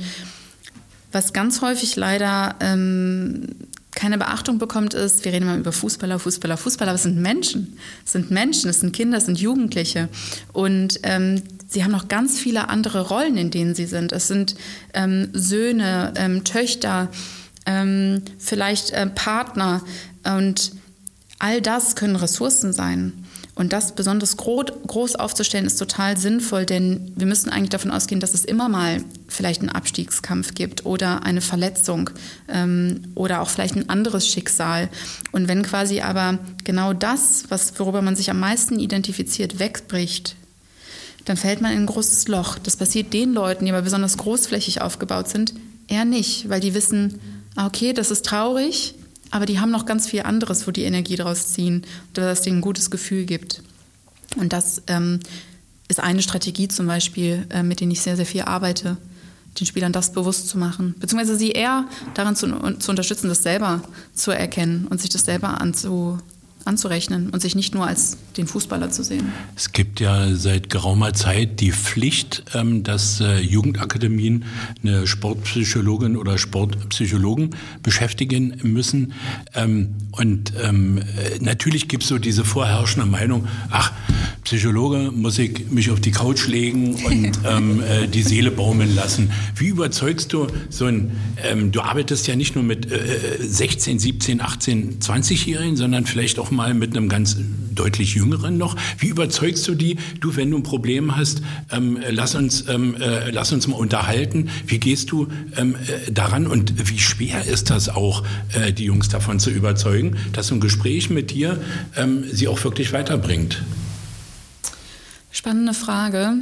was 1.12 1.31
ganz 1.31 1.62
häufig 1.62 1.95
leider 1.95 2.55
ähm, 2.60 3.50
keine 3.91 4.17
Beachtung 4.17 4.57
bekommt, 4.57 4.95
ist, 4.95 5.24
wir 5.25 5.31
reden 5.31 5.48
immer 5.48 5.57
über 5.57 5.72
Fußballer, 5.72 6.17
Fußballer, 6.17 6.57
Fußballer, 6.57 6.89
aber 6.89 6.95
es 6.95 7.03
sind 7.03 7.17
Menschen. 7.17 7.77
Es 8.03 8.13
sind 8.13 8.31
Menschen, 8.31 8.72
es 8.72 8.79
sind 8.79 8.93
Kinder, 8.93 9.19
es 9.19 9.27
sind 9.27 9.39
Jugendliche. 9.39 10.10
Und 10.53 11.00
ähm, 11.03 11.43
sie 11.74 11.84
haben 11.84 11.92
noch 11.92 12.08
ganz 12.08 12.39
viele 12.39 12.70
andere 12.70 13.08
Rollen, 13.08 13.36
in 13.38 13.51
denen 13.51 13.75
sie 13.75 13.86
sind. 13.86 14.12
Es 14.12 14.27
sind 14.27 14.56
ähm, 14.94 15.30
Söhne, 15.34 16.13
ähm, 16.15 16.44
Töchter, 16.44 17.10
ähm, 17.65 18.22
vielleicht 18.38 18.92
äh, 18.92 19.08
Partner 19.08 19.82
und 20.24 20.72
all 21.39 21.62
das 21.62 21.96
können 21.96 22.15
Ressourcen 22.15 22.74
sein. 22.74 23.13
Und 23.56 23.72
das 23.72 23.94
besonders 23.94 24.36
groß 24.36 25.15
aufzustellen, 25.15 25.68
ist 25.68 25.77
total 25.77 26.18
sinnvoll, 26.18 26.65
denn 26.65 27.12
wir 27.15 27.27
müssen 27.27 27.51
eigentlich 27.51 27.70
davon 27.70 27.92
ausgehen, 27.92 28.20
dass 28.20 28.34
es 28.34 28.46
immer 28.46 28.68
mal 28.68 29.03
vielleicht 29.27 29.62
einen 29.62 29.70
Abstiegskampf 29.70 30.56
gibt 30.56 30.88
oder 30.88 31.24
eine 31.24 31.42
Verletzung 31.42 32.10
ähm, 32.50 33.01
oder 33.13 33.42
auch 33.42 33.50
vielleicht 33.50 33.75
ein 33.75 33.89
anderes 33.89 34.27
Schicksal. 34.27 34.89
Und 35.32 35.48
wenn 35.48 35.62
quasi 35.62 36.01
aber 36.01 36.39
genau 36.63 36.94
das, 36.94 37.44
was, 37.50 37.80
worüber 37.80 38.01
man 38.01 38.15
sich 38.15 38.32
am 38.32 38.39
meisten 38.39 38.80
identifiziert, 38.80 39.60
wegbricht, 39.60 40.36
dann 41.25 41.38
fällt 41.38 41.62
man 41.62 41.72
in 41.72 41.80
ein 41.80 41.86
großes 41.86 42.27
Loch. 42.27 42.58
Das 42.60 42.77
passiert 42.77 43.13
den 43.13 43.34
Leuten, 43.34 43.65
die 43.65 43.72
aber 43.72 43.82
besonders 43.82 44.18
großflächig 44.18 44.82
aufgebaut 44.82 45.30
sind, 45.30 45.53
eher 45.88 46.06
nicht, 46.06 46.50
weil 46.50 46.60
die 46.60 46.74
wissen, 46.74 47.20
ah, 47.56 47.68
okay, 47.68 47.94
das 47.94 48.12
ist 48.12 48.25
traurig, 48.25 48.96
aber 49.32 49.46
die 49.46 49.60
haben 49.60 49.72
noch 49.72 49.86
ganz 49.86 50.08
viel 50.08 50.22
anderes, 50.22 50.68
wo 50.68 50.72
die 50.72 50.84
Energie 50.84 51.15
draus 51.15 51.48
ziehen, 51.48 51.84
dass 52.13 52.39
es 52.39 52.44
denen 52.44 52.58
ein 52.60 52.62
gutes 52.62 52.92
Gefühl 52.92 53.25
gibt. 53.25 53.63
Und 54.36 54.53
das 54.53 54.82
ähm, 54.88 55.20
ist 55.88 56.00
eine 56.00 56.22
Strategie 56.22 56.68
zum 56.68 56.88
Beispiel, 56.88 57.46
äh, 57.50 57.63
mit 57.63 57.80
der 57.80 57.88
ich 57.88 58.01
sehr, 58.01 58.15
sehr 58.15 58.25
viel 58.25 58.42
arbeite, 58.42 58.98
den 59.60 59.68
Spielern 59.68 59.92
das 59.92 60.13
bewusst 60.13 60.50
zu 60.50 60.58
machen, 60.58 60.96
beziehungsweise 61.00 61.38
sie 61.38 61.51
eher 61.51 61.86
daran 62.15 62.36
zu, 62.36 62.48
zu 62.80 62.89
unterstützen, 62.89 63.30
das 63.30 63.44
selber 63.44 63.84
zu 64.15 64.32
erkennen 64.32 64.88
und 64.88 65.00
sich 65.00 65.12
das 65.12 65.25
selber 65.25 65.62
anzu, 65.62 66.18
anzurechnen 66.65 67.29
und 67.29 67.41
sich 67.41 67.55
nicht 67.55 67.74
nur 67.74 67.86
als 67.86 68.17
den 68.38 68.48
Fußballer 68.48 68.89
zu 68.89 69.03
sehen. 69.03 69.32
Es 69.55 69.72
gibt 69.72 70.00
ja 70.00 70.34
seit 70.36 70.70
geraumer 70.70 71.13
Zeit 71.13 71.60
die 71.60 71.72
Pflicht, 71.72 72.43
ähm, 72.53 72.84
dass 72.84 73.20
äh, 73.20 73.39
Jugendakademien 73.39 74.46
eine 74.82 75.05
Sportpsychologin 75.05 76.17
oder 76.17 76.38
Sportpsychologen 76.38 77.51
beschäftigen 77.82 78.60
müssen. 78.63 79.13
Ähm, 79.53 79.96
und 80.12 80.53
ähm, 80.62 81.01
natürlich 81.39 81.88
gibt 81.88 82.03
es 82.03 82.10
so 82.10 82.17
diese 82.17 82.46
vorherrschende 82.46 83.08
Meinung, 83.08 83.48
ach, 83.70 83.91
Psychologe 84.43 85.12
muss 85.12 85.39
ich 85.39 85.70
mich 85.72 85.89
auf 85.89 86.01
die 86.01 86.12
Couch 86.12 86.48
legen 86.48 86.96
und 87.05 87.25
äh, 87.46 88.08
die 88.08 88.24
Seele 88.24 88.51
baumeln 88.51 88.93
lassen. 88.93 89.32
Wie 89.55 89.67
überzeugst 89.67 90.34
du 90.34 90.48
so 90.70 90.86
ein, 90.86 91.12
du 91.72 91.82
arbeitest 91.82 92.27
ja 92.27 92.36
nicht 92.36 92.55
nur 92.55 92.63
mit 92.63 92.91
äh, 92.91 93.38
16, 93.39 94.00
17, 94.00 94.41
18, 94.41 95.00
20-Jährigen, 95.00 95.77
sondern 95.77 96.05
vielleicht 96.05 96.39
auch 96.39 96.51
mal 96.53 96.74
mit 96.74 96.95
einem 96.95 97.10
ganz 97.10 97.38
deutlich 97.74 98.15
jüngeren 98.15 98.57
noch. 98.57 98.75
Wie 99.00 99.07
überzeugst 99.07 99.67
du 99.67 99.75
die? 99.75 99.98
Du, 100.19 100.36
wenn 100.36 100.51
du 100.51 100.57
ein 100.57 100.63
Problem 100.63 101.15
hast, 101.15 101.41
ähm, 101.72 102.00
lass 102.10 102.36
uns, 102.36 102.67
ähm, 102.67 102.95
äh, 102.95 103.31
lass 103.31 103.51
uns 103.51 103.67
mal 103.67 103.77
unterhalten. 103.77 104.50
Wie 104.67 104.79
gehst 104.79 105.12
du 105.12 105.27
ähm, 105.57 105.75
äh, 105.75 106.12
daran 106.12 106.48
und 106.48 106.89
wie 106.89 107.00
schwer 107.00 107.45
ist 107.45 107.69
das 107.69 107.89
auch, 107.89 108.24
äh, 108.53 108.72
die 108.72 108.86
Jungs 108.86 109.10
davon 109.10 109.39
zu 109.39 109.50
überzeugen, 109.50 110.17
dass 110.33 110.51
ein 110.51 110.60
Gespräch 110.60 111.10
mit 111.10 111.31
dir 111.31 111.60
ähm, 111.95 112.24
sie 112.31 112.48
auch 112.48 112.63
wirklich 112.63 112.93
weiterbringt? 112.93 113.63
Spannende 115.31 115.74
Frage. 115.74 116.33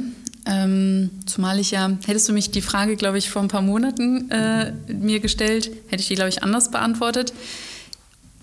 Ähm, 0.44 1.10
zumal 1.24 1.60
ich 1.60 1.70
ja, 1.70 1.90
hättest 2.04 2.28
du 2.28 2.32
mich 2.32 2.50
die 2.50 2.62
Frage, 2.62 2.96
glaube 2.96 3.16
ich, 3.16 3.30
vor 3.30 3.42
ein 3.42 3.48
paar 3.48 3.62
Monaten 3.62 4.28
äh, 4.30 4.72
mir 4.92 5.20
gestellt, 5.20 5.70
hätte 5.88 6.02
ich 6.02 6.08
die, 6.08 6.14
glaube 6.14 6.30
ich, 6.30 6.42
anders 6.42 6.70
beantwortet. 6.70 7.32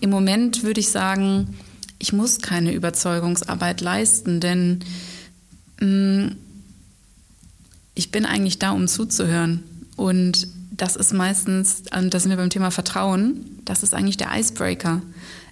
Im 0.00 0.10
Moment 0.10 0.62
würde 0.62 0.80
ich 0.80 0.88
sagen, 0.88 1.56
ich 1.98 2.12
muss 2.12 2.40
keine 2.40 2.72
Überzeugungsarbeit 2.72 3.80
leisten, 3.80 4.40
denn 4.40 4.80
mh, 5.80 5.86
mm, 5.86 6.36
ich 7.94 8.10
bin 8.10 8.24
eigentlich 8.24 8.58
da, 8.58 8.70
um 8.70 8.88
zuzuhören. 8.88 9.62
Und 9.96 10.48
das 10.70 10.96
ist 10.96 11.12
meistens, 11.12 11.82
und 11.94 12.14
da 12.14 12.18
sind 12.18 12.30
wir 12.30 12.38
beim 12.38 12.48
Thema 12.48 12.70
Vertrauen, 12.70 13.44
das 13.66 13.82
ist 13.82 13.92
eigentlich 13.92 14.16
der 14.16 14.30
Icebreaker. 14.34 15.02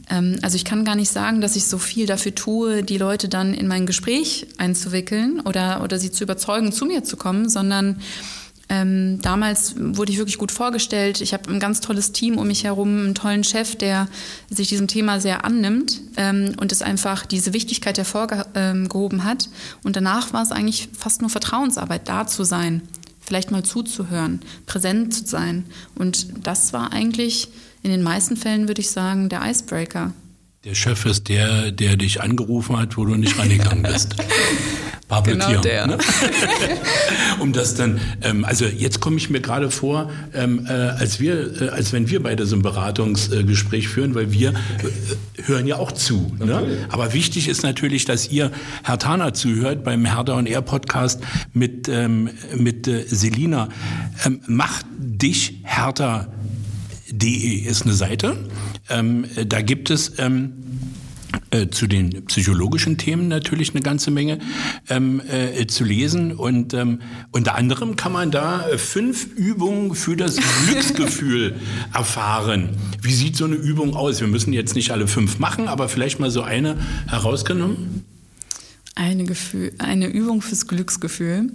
Ähm, 0.09 0.37
also 0.41 0.57
ich 0.57 0.65
kann 0.65 0.87
gar 0.87 0.95
nicht 0.95 1.11
sagen, 1.11 1.43
dass 1.43 1.57
ich 1.57 1.67
so 1.67 1.77
viel 1.77 2.07
dafür 2.07 2.35
tue, 2.35 2.83
die 2.83 2.97
Leute 2.97 3.29
dann 3.29 3.53
in 3.53 3.69
mein 3.69 3.85
Gespräch 3.85 4.47
einzuwickeln 4.57 5.41
oder, 5.41 5.83
oder 5.83 5.99
sie 5.99 6.11
zu 6.11 6.25
überzeugen, 6.25 6.73
zu 6.73 6.87
mir 6.87 7.05
zu 7.05 7.17
kommen, 7.17 7.51
sondern 7.51 8.01
ähm, 8.69 9.21
damals 9.23 9.75
wurde 9.79 10.13
ich 10.13 10.19
wirklich 10.19 10.39
gut 10.39 10.53
vorgestellt. 10.53 11.21
Ich 11.21 11.33
habe 11.33 11.51
ein 11.51 11.59
ganz 11.59 11.81
tolles 11.81 12.13
Team 12.13 12.37
um 12.37 12.47
mich 12.49 12.65
herum, 12.65 12.99
einen 12.99 13.15
tollen 13.15 13.45
Chef, 13.45 13.77
der 13.77 14.09
sich 14.51 14.69
diesem 14.69 14.89
Thema 14.89 15.21
sehr 15.21 15.45
annimmt 15.45 16.01
ähm, 16.17 16.55
und 16.61 16.71
es 16.71 16.83
einfach 16.83 17.25
diese 17.25 17.55
Wichtigkeit 17.55 17.97
hervorgehoben 17.97 19.19
ähm, 19.21 19.25
hat. 19.25 19.49
Und 19.83 19.97
danach 19.97 20.33
war 20.33 20.43
es 20.43 20.53
eigentlich 20.53 20.89
fast 20.97 21.23
nur 21.23 21.31
Vertrauensarbeit, 21.31 22.09
da 22.09 22.27
zu 22.27 22.45
sein, 22.45 22.83
vielleicht 23.21 23.51
mal 23.51 23.63
zuzuhören, 23.63 24.41
präsent 24.67 25.15
zu 25.15 25.27
sein. 25.27 25.65
Und 25.95 26.47
das 26.47 26.73
war 26.73 26.93
eigentlich 26.93 27.49
in 27.83 27.91
den 27.91 28.03
meisten 28.03 28.37
Fällen 28.37 28.69
würde 28.69 28.81
ich 28.81 28.91
sagen, 28.91 29.29
der 29.29 29.49
Icebreaker. 29.49 30.13
Der 30.65 30.75
Chef 30.75 31.07
ist 31.07 31.29
der, 31.29 31.71
der 31.71 31.97
dich 31.97 32.21
angerufen 32.21 32.77
hat, 32.77 32.97
wo 32.97 33.05
du 33.05 33.15
nicht 33.15 33.39
rangegangen 33.39 33.83
bist. 33.83 34.17
Pablo 35.09 35.33
genau 35.33 35.47
Tier, 35.47 35.61
der. 35.61 35.87
Ne? 35.87 35.99
um 37.41 37.53
das 37.53 37.75
dann, 37.75 37.99
ähm, 38.23 38.45
also 38.45 38.67
jetzt 38.67 39.01
komme 39.01 39.17
ich 39.17 39.31
mir 39.31 39.41
gerade 39.41 39.71
vor, 39.71 40.11
ähm, 40.35 40.67
äh, 40.69 40.73
als 40.73 41.19
wir, 41.19 41.63
äh, 41.63 41.69
als 41.71 41.93
wenn 41.95 42.11
wir 42.11 42.23
beide 42.23 42.47
so 42.47 42.57
ein 42.57 42.63
Beratungsgespräch 42.63 43.85
äh, 43.85 43.89
führen, 43.89 44.15
weil 44.15 44.33
wir 44.33 44.51
äh, 44.51 45.43
hören 45.47 45.67
ja 45.67 45.77
auch 45.77 45.93
zu. 45.93 46.37
Ne? 46.39 46.87
Aber 46.91 47.15
wichtig 47.15 47.49
ist 47.49 47.63
natürlich, 47.63 48.05
dass 48.05 48.31
ihr 48.31 48.53
Herr 48.85 48.99
Tana 48.99 49.33
zuhört 49.33 49.83
beim 49.83 50.05
Herder 50.05 50.37
und 50.37 50.47
Er 50.47 50.61
Podcast 50.61 51.21
mit 51.55 51.89
ähm, 51.89 52.31
mit 52.55 52.87
äh, 52.87 53.05
Selina. 53.07 53.71
Ähm, 54.27 54.41
macht 54.47 54.85
dich 54.99 55.61
härter 55.63 56.29
De 57.11 57.31
ist 57.31 57.83
eine 57.83 57.95
Seite. 57.95 58.37
Ähm, 58.91 59.25
da 59.47 59.63
gibt 59.63 59.89
es 59.91 60.19
ähm, 60.19 60.53
äh, 61.51 61.69
zu 61.69 61.87
den 61.87 62.25
psychologischen 62.27 62.99
Themen 62.99 63.29
natürlich 63.29 63.71
eine 63.71 63.81
ganze 63.81 64.11
Menge 64.11 64.39
ähm, 64.89 65.23
äh, 65.29 65.67
zu 65.67 65.85
lesen 65.85 66.33
und 66.33 66.75
ähm, 66.75 67.01
unter 67.31 67.55
anderem 67.55 67.97
kann 67.97 68.13
man 68.13 68.31
da 68.31 68.67
fünf 68.77 69.27
Übungen 69.35 69.95
für 69.95 70.17
das 70.17 70.37
Glücksgefühl 70.67 71.55
erfahren. 71.95 72.71
Wie 73.01 73.15
sieht 73.15 73.37
so 73.37 73.47
eine 73.47 73.57
Übung 73.57 73.95
aus? 73.95 74.21
Wir 74.21 74.29
müssen 74.29 74.53
jetzt 74.53 74.75
nicht 74.75 74.91
alle 74.91 75.07
fünf 75.07 75.39
machen, 75.39 75.69
aber 75.69 75.89
vielleicht 75.89 76.21
mal 76.21 76.31
so 76.31 76.43
eine 76.43 76.77
herausgenommen. 77.09 78.05
Eine, 78.95 79.25
Gefühl, 79.25 79.73
eine 79.79 80.09
Übung 80.09 80.43
fürs 80.43 80.67
Glücksgefühl. 80.67 81.51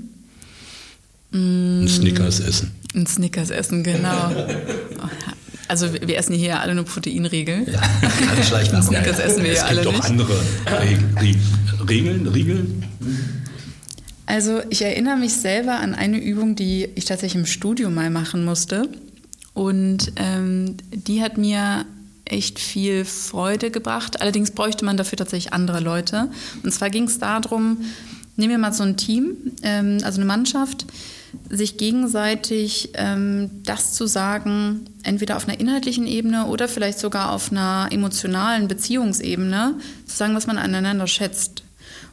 Ein 1.33 1.87
Snickers 1.87 2.39
essen. 2.39 2.71
Ein 2.95 3.05
Snickers 3.05 3.49
essen, 3.49 3.83
genau. 3.83 4.31
Also 5.73 5.91
wir 5.91 6.17
essen 6.19 6.35
hier 6.35 6.59
alle 6.59 6.75
nur 6.75 6.85
Proteinriegel. 6.85 7.65
Ja, 7.67 7.81
keine 8.27 8.43
Schleichwerbung. 8.43 8.93
Das 9.03 9.17
essen 9.17 9.43
wir 9.43 9.53
es 9.53 9.57
ja 9.57 9.65
alle 9.65 9.83
nicht. 9.83 9.89
Es 9.89 9.93
gibt 9.93 10.05
auch 10.05 10.09
andere 10.11 10.39
Regeln, 11.89 12.27
Regeln. 12.27 12.85
Also 14.27 14.61
ich 14.69 14.83
erinnere 14.83 15.17
mich 15.17 15.33
selber 15.33 15.79
an 15.79 15.95
eine 15.95 16.19
Übung, 16.19 16.55
die 16.55 16.89
ich 16.93 17.05
tatsächlich 17.05 17.41
im 17.41 17.47
Studio 17.47 17.89
mal 17.89 18.11
machen 18.11 18.45
musste. 18.45 18.87
Und 19.55 20.11
ähm, 20.17 20.77
die 20.91 21.23
hat 21.23 21.39
mir 21.39 21.87
echt 22.25 22.59
viel 22.59 23.03
Freude 23.03 23.71
gebracht. 23.71 24.21
Allerdings 24.21 24.51
bräuchte 24.51 24.85
man 24.85 24.95
dafür 24.95 25.17
tatsächlich 25.17 25.53
andere 25.53 25.79
Leute. 25.79 26.29
Und 26.61 26.71
zwar 26.71 26.91
ging 26.91 27.05
es 27.05 27.17
darum, 27.17 27.77
nehmen 28.35 28.51
wir 28.51 28.59
mal 28.59 28.73
so 28.73 28.83
ein 28.83 28.95
Team, 28.95 29.37
ähm, 29.63 29.97
also 30.03 30.17
eine 30.17 30.25
Mannschaft, 30.27 30.85
sich 31.49 31.77
gegenseitig 31.77 32.91
ähm, 32.93 33.49
das 33.63 33.93
zu 33.93 34.05
sagen, 34.05 34.85
entweder 35.03 35.37
auf 35.37 35.47
einer 35.47 35.59
inhaltlichen 35.59 36.07
Ebene 36.07 36.45
oder 36.45 36.67
vielleicht 36.67 36.99
sogar 36.99 37.31
auf 37.31 37.51
einer 37.51 37.87
emotionalen 37.91 38.67
Beziehungsebene, 38.67 39.75
zu 40.05 40.15
sagen, 40.15 40.35
was 40.35 40.47
man 40.47 40.57
aneinander 40.57 41.07
schätzt. 41.07 41.63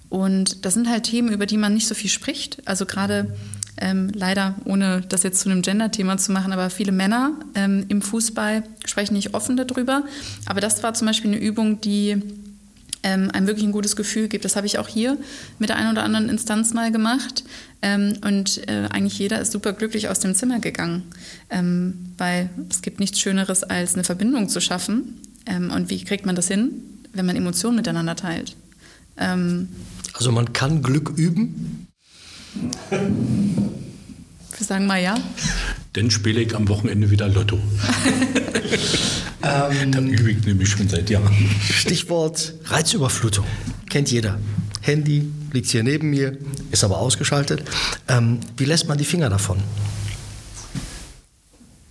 Und 0.09 0.65
das 0.65 0.75
sind 0.75 0.89
halt 0.89 1.05
Themen, 1.05 1.33
über 1.33 1.47
die 1.47 1.57
man 1.57 1.73
nicht 1.73 1.87
so 1.87 1.95
viel 1.95 2.11
spricht. 2.11 2.67
Also 2.67 2.85
gerade 2.85 3.37
ähm, 3.81 4.11
leider, 4.13 4.57
ohne 4.65 5.03
das 5.09 5.23
jetzt 5.23 5.41
zu 5.41 5.49
einem 5.49 5.63
Gender-Thema 5.63 6.19
zu 6.19 6.33
machen, 6.33 6.53
aber 6.53 6.69
viele 6.69 6.93
Männer 6.93 7.33
ähm, 7.55 7.87
im 7.89 8.03
Fußball 8.03 8.65
sprechen 8.85 9.15
nicht 9.15 9.35
offen 9.35 9.57
darüber. 9.57 10.03
Aber 10.47 10.61
das 10.61 10.83
war 10.83 10.95
zum 10.95 11.07
Beispiel 11.07 11.31
eine 11.31 11.41
Übung, 11.41 11.81
die 11.81 12.21
ähm, 13.03 13.31
einem 13.31 13.47
wirklich 13.47 13.67
ein 13.67 13.73
gutes 13.73 13.97
Gefühl 13.97 14.29
gibt. 14.29 14.45
Das 14.45 14.57
habe 14.57 14.67
ich 14.67 14.79
auch 14.79 14.89
hier 14.89 15.17
mit 15.59 15.69
der 15.69 15.77
einen 15.77 15.93
oder 15.93 16.03
anderen 16.03 16.29
Instanz 16.29 16.75
mal 16.75 16.93
gemacht. 16.93 17.45
Ähm, 17.83 18.19
und 18.23 18.69
äh, 18.69 18.89
eigentlich 18.91 19.19
jeder 19.19 19.41
ist 19.41 19.53
super 19.53 19.73
glücklich 19.73 20.09
aus 20.09 20.21
dem 20.21 20.35
Zimmer 20.35 20.61
gegangen, 20.61 21.05
ähm, 21.49 21.95
weil 22.19 22.51
es 22.69 22.83
gibt 22.83 23.01
nichts 23.01 23.21
Schöneres, 23.21 23.63
als 23.63 23.95
eine 23.95 24.05
Verbindung 24.05 24.49
zu 24.49 24.61
schaffen. 24.61 25.21
Ähm, 25.47 25.71
und 25.71 25.89
wie 25.91 26.05
kriegt 26.05 26.27
man 26.27 26.37
das 26.37 26.49
hin, 26.49 26.71
wenn 27.13 27.27
man 27.27 27.37
Emotionen 27.37 27.77
miteinander 27.77 28.17
teilt? 28.17 28.57
Ähm, 29.17 29.69
also 30.13 30.33
man 30.33 30.53
kann 30.53 30.83
Glück 30.83 31.13
üben? 31.17 31.87
Wir 32.91 34.67
sagen 34.67 34.87
mal 34.87 35.01
ja. 35.01 35.15
Dann 35.95 36.11
spiele 36.11 36.41
ich 36.41 36.55
am 36.55 36.69
Wochenende 36.69 37.11
wieder 37.11 37.29
Lotto. 37.29 37.59
ähm, 39.43 39.93
da 39.93 40.01
übe 40.01 40.31
ich 40.31 40.45
nämlich 40.45 40.69
schon 40.69 40.89
seit 40.89 41.09
Jahren. 41.11 41.35
Stichwort 41.63 42.55
Reizüberflutung. 42.67 43.47
Kennt 43.89 44.11
jeder. 44.11 44.39
Handy 44.83 45.31
liegt 45.53 45.69
hier 45.69 45.83
neben 45.83 46.11
mir, 46.11 46.37
ist 46.71 46.85
aber 46.85 46.99
ausgeschaltet. 46.99 47.63
Ähm, 48.09 48.41
wie 48.57 48.65
lässt 48.65 48.89
man 48.89 48.99
die 48.99 49.05
Finger 49.05 49.29
davon? 49.29 49.59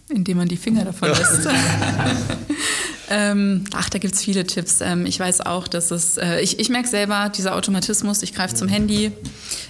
Indem 0.09 0.37
man 0.37 0.47
die 0.47 0.57
Finger 0.57 0.85
davon 0.85 1.09
lässt. 1.09 1.47
ähm, 3.09 3.63
ach, 3.73 3.89
da 3.89 3.99
gibt 3.99 4.15
es 4.15 4.23
viele 4.23 4.45
Tipps. 4.45 4.81
Ähm, 4.81 5.05
ich 5.05 5.19
weiß 5.19 5.41
auch, 5.41 5.67
dass 5.67 5.91
es, 5.91 6.17
äh, 6.17 6.39
ich, 6.41 6.59
ich 6.59 6.69
merke 6.69 6.87
selber, 6.87 7.29
dieser 7.29 7.55
Automatismus, 7.55 8.23
ich 8.23 8.33
greife 8.33 8.55
zum 8.55 8.67
Handy. 8.67 9.11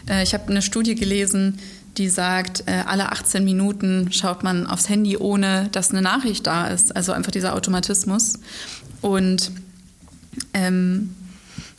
Äh, 0.09 0.23
ich 0.23 0.33
habe 0.33 0.47
eine 0.47 0.61
Studie 0.61 0.95
gelesen, 0.95 1.59
die 1.99 2.09
sagt, 2.09 2.63
äh, 2.65 2.83
alle 2.87 3.11
18 3.11 3.43
Minuten 3.43 4.11
schaut 4.11 4.41
man 4.41 4.65
aufs 4.65 4.89
Handy, 4.89 5.17
ohne 5.17 5.67
dass 5.71 5.91
eine 5.91 6.01
Nachricht 6.01 6.47
da 6.47 6.67
ist. 6.67 6.95
Also 6.95 7.11
einfach 7.11 7.31
dieser 7.31 7.53
Automatismus. 7.53 8.39
Und 9.01 9.51
ähm, 10.53 11.13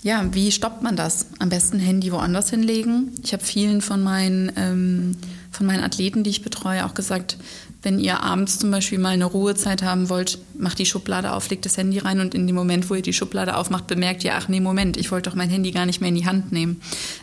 ja, 0.02 0.24
wie 0.32 0.52
stoppt 0.52 0.82
man 0.82 0.96
das? 0.96 1.26
Am 1.38 1.48
besten 1.48 1.78
Handy 1.78 2.12
woanders 2.12 2.50
hinlegen. 2.50 3.12
Ich 3.24 3.32
habe 3.32 3.42
vielen 3.42 3.80
von 3.80 4.02
meinen, 4.02 4.52
ähm, 4.56 5.16
von 5.50 5.66
meinen 5.66 5.82
Athleten, 5.82 6.22
die 6.22 6.30
ich 6.30 6.42
betreue, 6.42 6.84
auch 6.84 6.94
gesagt, 6.94 7.38
wenn 7.82 7.98
ihr 7.98 8.22
abends 8.22 8.58
zum 8.58 8.70
Beispiel 8.70 8.98
mal 8.98 9.10
eine 9.10 9.24
Ruhezeit 9.24 9.82
haben 9.82 10.10
wollt, 10.10 10.38
macht 10.58 10.78
die 10.78 10.86
Schublade 10.86 11.32
auf, 11.32 11.48
legt 11.48 11.64
das 11.64 11.78
Handy 11.78 11.98
rein 11.98 12.20
und 12.20 12.34
in 12.34 12.46
dem 12.46 12.56
Moment, 12.56 12.90
wo 12.90 12.94
ihr 12.94 13.02
die 13.02 13.14
Schublade 13.14 13.56
aufmacht, 13.56 13.86
bemerkt 13.86 14.22
ihr, 14.22 14.34
ach 14.34 14.48
nee, 14.48 14.60
Moment, 14.60 14.98
ich 14.98 15.10
wollte 15.10 15.30
doch 15.30 15.36
mein 15.36 15.48
Handy 15.48 15.70
gar 15.70 15.86
nicht 15.86 16.00
mehr 16.00 16.10
in 16.10 16.14
die 16.14 16.26
Hand 16.26 16.52
nehmen. 16.52 16.82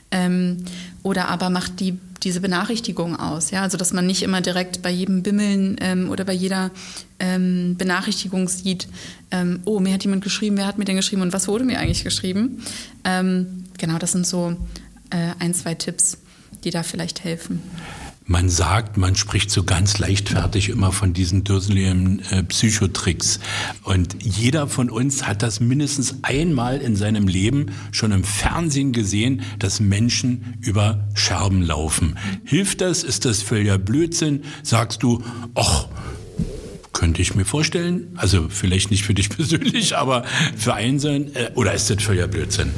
Ähm, 0.10 0.64
oder 1.08 1.30
aber 1.30 1.50
macht 1.50 1.80
die 1.80 1.98
diese 2.24 2.42
Benachrichtigung 2.42 3.16
aus. 3.16 3.52
Ja? 3.52 3.62
Also 3.62 3.78
dass 3.78 3.94
man 3.94 4.06
nicht 4.06 4.22
immer 4.22 4.42
direkt 4.42 4.82
bei 4.82 4.90
jedem 4.90 5.24
Bimmeln 5.24 5.78
ähm, 5.80 6.10
oder 6.10 6.26
bei 6.26 6.34
jeder 6.34 6.72
ähm, 7.20 7.76
Benachrichtigung 7.78 8.50
sieht, 8.50 8.90
ähm, 9.32 9.62
oh, 9.64 9.80
mir 9.80 9.94
hat 9.94 10.04
jemand 10.04 10.24
geschrieben, 10.24 10.58
wer 10.58 10.68
hat 10.68 10.78
mir 10.78 10.86
denn 10.86 10.98
geschrieben 10.98 11.22
und 11.22 11.32
was 11.32 11.48
wurde 11.48 11.64
mir 11.64 11.80
eigentlich 11.80 12.04
geschrieben. 12.04 12.64
Ähm, 13.06 13.66
genau, 13.78 13.98
das 13.98 14.12
sind 14.12 14.28
so 14.28 14.58
äh, 15.12 15.32
ein, 15.40 15.54
zwei 15.54 15.76
Tipps, 15.76 16.18
die 16.66 16.72
da 16.72 16.84
vielleicht 16.84 17.24
helfen. 17.24 17.62
Man 18.30 18.50
sagt, 18.50 18.98
man 18.98 19.16
spricht 19.16 19.50
so 19.50 19.64
ganz 19.64 20.00
leichtfertig 20.00 20.68
immer 20.68 20.92
von 20.92 21.14
diesen 21.14 21.46
dürseligen 21.46 22.22
äh, 22.30 22.44
Psychotricks. 22.44 23.40
Und 23.84 24.22
jeder 24.22 24.68
von 24.68 24.90
uns 24.90 25.26
hat 25.26 25.42
das 25.42 25.62
mindestens 25.62 26.18
einmal 26.24 26.80
in 26.80 26.98
seinem 26.98 27.30
Leben 27.30 27.68
schon 27.92 28.12
im 28.12 28.26
Fernsehen 28.26 28.92
gesehen, 28.92 29.44
dass 29.60 29.80
Menschen 29.80 30.58
über 30.60 31.08
Scherben 31.14 31.62
laufen. 31.62 32.18
Hilft 32.44 32.82
das? 32.82 33.04
Ist 33.04 33.24
das 33.24 33.42
völliger 33.42 33.78
Blödsinn? 33.78 34.44
Sagst 34.62 35.04
du, 35.04 35.24
ach, 35.56 35.88
könnte 36.92 37.22
ich 37.22 37.34
mir 37.34 37.46
vorstellen. 37.46 38.12
Also 38.18 38.48
vielleicht 38.50 38.92
nicht 38.92 39.06
für 39.06 39.14
dich 39.14 39.30
persönlich, 39.38 39.96
aber 39.96 40.26
für 40.58 40.74
einen 40.74 41.00
sein. 41.00 41.34
Äh, 41.34 41.52
oder 41.56 41.74
ist 41.74 41.90
das 41.90 42.04
völliger 42.04 42.28
Blödsinn? 42.28 42.72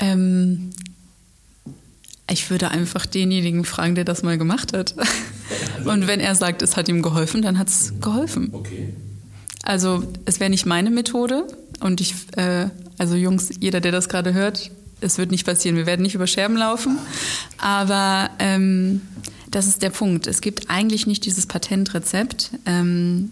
Ähm, 0.00 0.70
würde 2.52 2.70
einfach 2.70 3.06
denjenigen 3.06 3.64
fragen, 3.64 3.96
der 3.96 4.04
das 4.04 4.22
mal 4.22 4.38
gemacht 4.38 4.72
hat. 4.72 4.94
Und 5.84 6.06
wenn 6.06 6.20
er 6.20 6.36
sagt, 6.36 6.62
es 6.62 6.76
hat 6.76 6.88
ihm 6.88 7.02
geholfen, 7.02 7.42
dann 7.42 7.58
hat 7.58 7.68
es 7.68 7.94
geholfen. 8.00 8.50
Okay. 8.52 8.92
Also 9.62 10.04
es 10.24 10.38
wäre 10.38 10.50
nicht 10.50 10.66
meine 10.66 10.90
Methode. 10.90 11.46
Und 11.80 12.00
ich, 12.00 12.14
äh, 12.36 12.68
also 12.98 13.16
Jungs, 13.16 13.50
jeder, 13.58 13.80
der 13.80 13.90
das 13.90 14.08
gerade 14.08 14.32
hört, 14.34 14.70
es 15.00 15.18
wird 15.18 15.32
nicht 15.32 15.44
passieren. 15.44 15.76
Wir 15.76 15.86
werden 15.86 16.02
nicht 16.02 16.14
über 16.14 16.28
Scherben 16.28 16.56
laufen. 16.56 16.98
Aber 17.58 18.30
ähm, 18.38 19.00
das 19.50 19.66
ist 19.66 19.82
der 19.82 19.90
Punkt. 19.90 20.26
Es 20.26 20.40
gibt 20.40 20.70
eigentlich 20.70 21.06
nicht 21.06 21.24
dieses 21.24 21.46
Patentrezept, 21.46 22.52
ähm, 22.66 23.30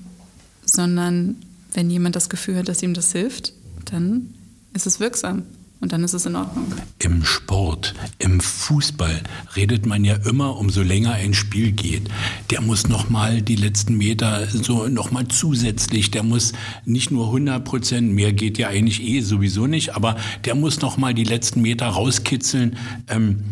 sondern 0.65 1.37
wenn 1.73 1.91
jemand 1.91 2.17
das 2.17 2.29
Gefühl 2.29 2.57
hat, 2.57 2.69
dass 2.69 2.83
ihm 2.83 2.95
das 2.95 3.13
hilft, 3.13 3.53
dann 3.91 4.35
ist 4.75 4.87
es 4.87 5.01
wirksam. 5.01 5.45
Und 5.81 5.93
dann 5.93 6.05
ist 6.05 6.13
es 6.13 6.27
in 6.27 6.37
Ordnung. 6.37 6.67
Im 6.99 7.25
Sport, 7.25 7.95
im 8.19 8.41
Fußball 8.41 9.23
redet 9.57 9.87
man 9.87 10.05
ja 10.05 10.17
immer, 10.17 10.59
umso 10.59 10.83
länger 10.83 11.13
ein 11.13 11.33
Spiel 11.33 11.73
geht. 11.73 12.03
Der 12.51 12.61
muss 12.61 12.87
nochmal 12.87 13.41
die 13.41 13.57
letzten 13.57 13.97
Meter 13.97 14.47
so 14.47 14.89
nochmal 14.89 15.29
zusätzlich, 15.29 16.11
der 16.11 16.23
muss 16.23 16.53
nicht 16.85 17.11
nur 17.11 17.27
100 17.27 17.65
Prozent, 17.65 18.13
mehr 18.13 18.35
geht 18.35 18.59
ja 18.59 18.69
eigentlich 18.69 19.03
eh 19.03 19.23
sowieso 19.23 19.67
nicht, 19.67 19.97
aber 19.97 20.17
der 20.45 20.55
muss 20.55 20.83
nochmal 20.83 21.15
die 21.15 21.25
letzten 21.25 21.63
Meter 21.63 21.87
rauskitzeln. 21.87 22.77
Ähm, 23.09 23.43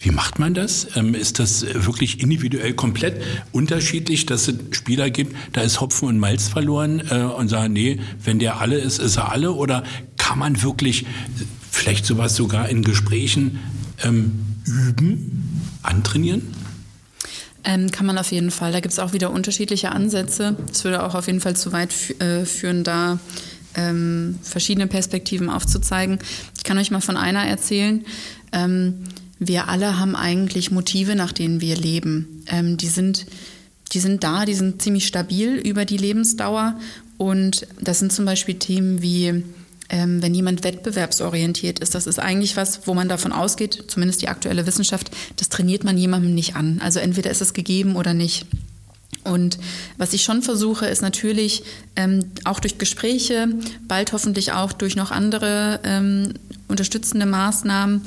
wie 0.00 0.10
macht 0.10 0.38
man 0.38 0.54
das? 0.54 0.88
Ähm, 0.96 1.14
ist 1.14 1.38
das 1.38 1.62
wirklich 1.62 2.20
individuell 2.22 2.72
komplett 2.72 3.22
unterschiedlich, 3.52 4.24
dass 4.24 4.48
es 4.48 4.54
Spieler 4.70 5.10
gibt, 5.10 5.36
da 5.52 5.60
ist 5.60 5.80
Hopfen 5.80 6.08
und 6.08 6.18
Malz 6.18 6.48
verloren 6.48 7.02
äh, 7.10 7.22
und 7.22 7.48
sagen, 7.48 7.74
nee, 7.74 8.00
wenn 8.24 8.38
der 8.38 8.60
alle 8.60 8.78
ist, 8.78 8.98
ist 8.98 9.16
er 9.16 9.30
alle? 9.30 9.52
Oder 9.52 9.84
kann 10.16 10.38
man 10.38 10.62
wirklich 10.62 11.04
vielleicht 11.70 12.06
sowas 12.06 12.34
sogar 12.34 12.70
in 12.70 12.82
Gesprächen 12.82 13.58
ähm, 14.02 14.46
üben, 14.64 15.60
antrainieren? 15.82 16.54
Ähm, 17.62 17.90
kann 17.90 18.06
man 18.06 18.16
auf 18.16 18.32
jeden 18.32 18.50
Fall. 18.50 18.72
Da 18.72 18.80
gibt 18.80 18.92
es 18.92 18.98
auch 18.98 19.12
wieder 19.12 19.30
unterschiedliche 19.30 19.92
Ansätze. 19.92 20.56
Es 20.72 20.82
würde 20.82 21.02
auch 21.02 21.14
auf 21.14 21.26
jeden 21.26 21.40
Fall 21.40 21.56
zu 21.56 21.72
weit 21.72 21.92
äh, 22.20 22.46
führen, 22.46 22.84
da 22.84 23.18
ähm, 23.74 24.38
verschiedene 24.42 24.86
Perspektiven 24.86 25.50
aufzuzeigen. 25.50 26.18
Ich 26.56 26.64
kann 26.64 26.78
euch 26.78 26.90
mal 26.90 27.02
von 27.02 27.18
einer 27.18 27.44
erzählen. 27.44 28.04
Ähm, 28.52 29.04
wir 29.40 29.68
alle 29.68 29.98
haben 29.98 30.14
eigentlich 30.14 30.70
Motive, 30.70 31.16
nach 31.16 31.32
denen 31.32 31.60
wir 31.60 31.74
leben. 31.74 32.44
Ähm, 32.46 32.76
die, 32.76 32.88
sind, 32.88 33.26
die 33.92 33.98
sind 33.98 34.22
da, 34.22 34.44
die 34.44 34.54
sind 34.54 34.80
ziemlich 34.82 35.06
stabil 35.06 35.56
über 35.56 35.84
die 35.84 35.96
Lebensdauer. 35.96 36.78
Und 37.16 37.66
das 37.80 37.98
sind 37.98 38.12
zum 38.12 38.26
Beispiel 38.26 38.56
Themen 38.56 39.00
wie, 39.02 39.42
ähm, 39.88 40.22
wenn 40.22 40.34
jemand 40.34 40.62
wettbewerbsorientiert 40.62 41.78
ist. 41.78 41.94
Das 41.94 42.06
ist 42.06 42.18
eigentlich 42.18 42.56
was, 42.56 42.86
wo 42.86 42.92
man 42.92 43.08
davon 43.08 43.32
ausgeht, 43.32 43.84
zumindest 43.88 44.20
die 44.20 44.28
aktuelle 44.28 44.66
Wissenschaft, 44.66 45.10
das 45.36 45.48
trainiert 45.48 45.84
man 45.84 45.96
jemandem 45.96 46.34
nicht 46.34 46.54
an. 46.54 46.80
Also 46.82 47.00
entweder 47.00 47.30
ist 47.30 47.40
es 47.40 47.54
gegeben 47.54 47.96
oder 47.96 48.12
nicht. 48.12 48.46
Und 49.24 49.58
was 49.96 50.12
ich 50.12 50.22
schon 50.22 50.42
versuche, 50.42 50.86
ist 50.86 51.02
natürlich 51.02 51.62
ähm, 51.96 52.30
auch 52.44 52.60
durch 52.60 52.78
Gespräche, 52.78 53.48
bald 53.86 54.12
hoffentlich 54.12 54.52
auch 54.52 54.72
durch 54.72 54.96
noch 54.96 55.10
andere 55.10 55.80
ähm, 55.84 56.34
unterstützende 56.68 57.26
Maßnahmen, 57.26 58.02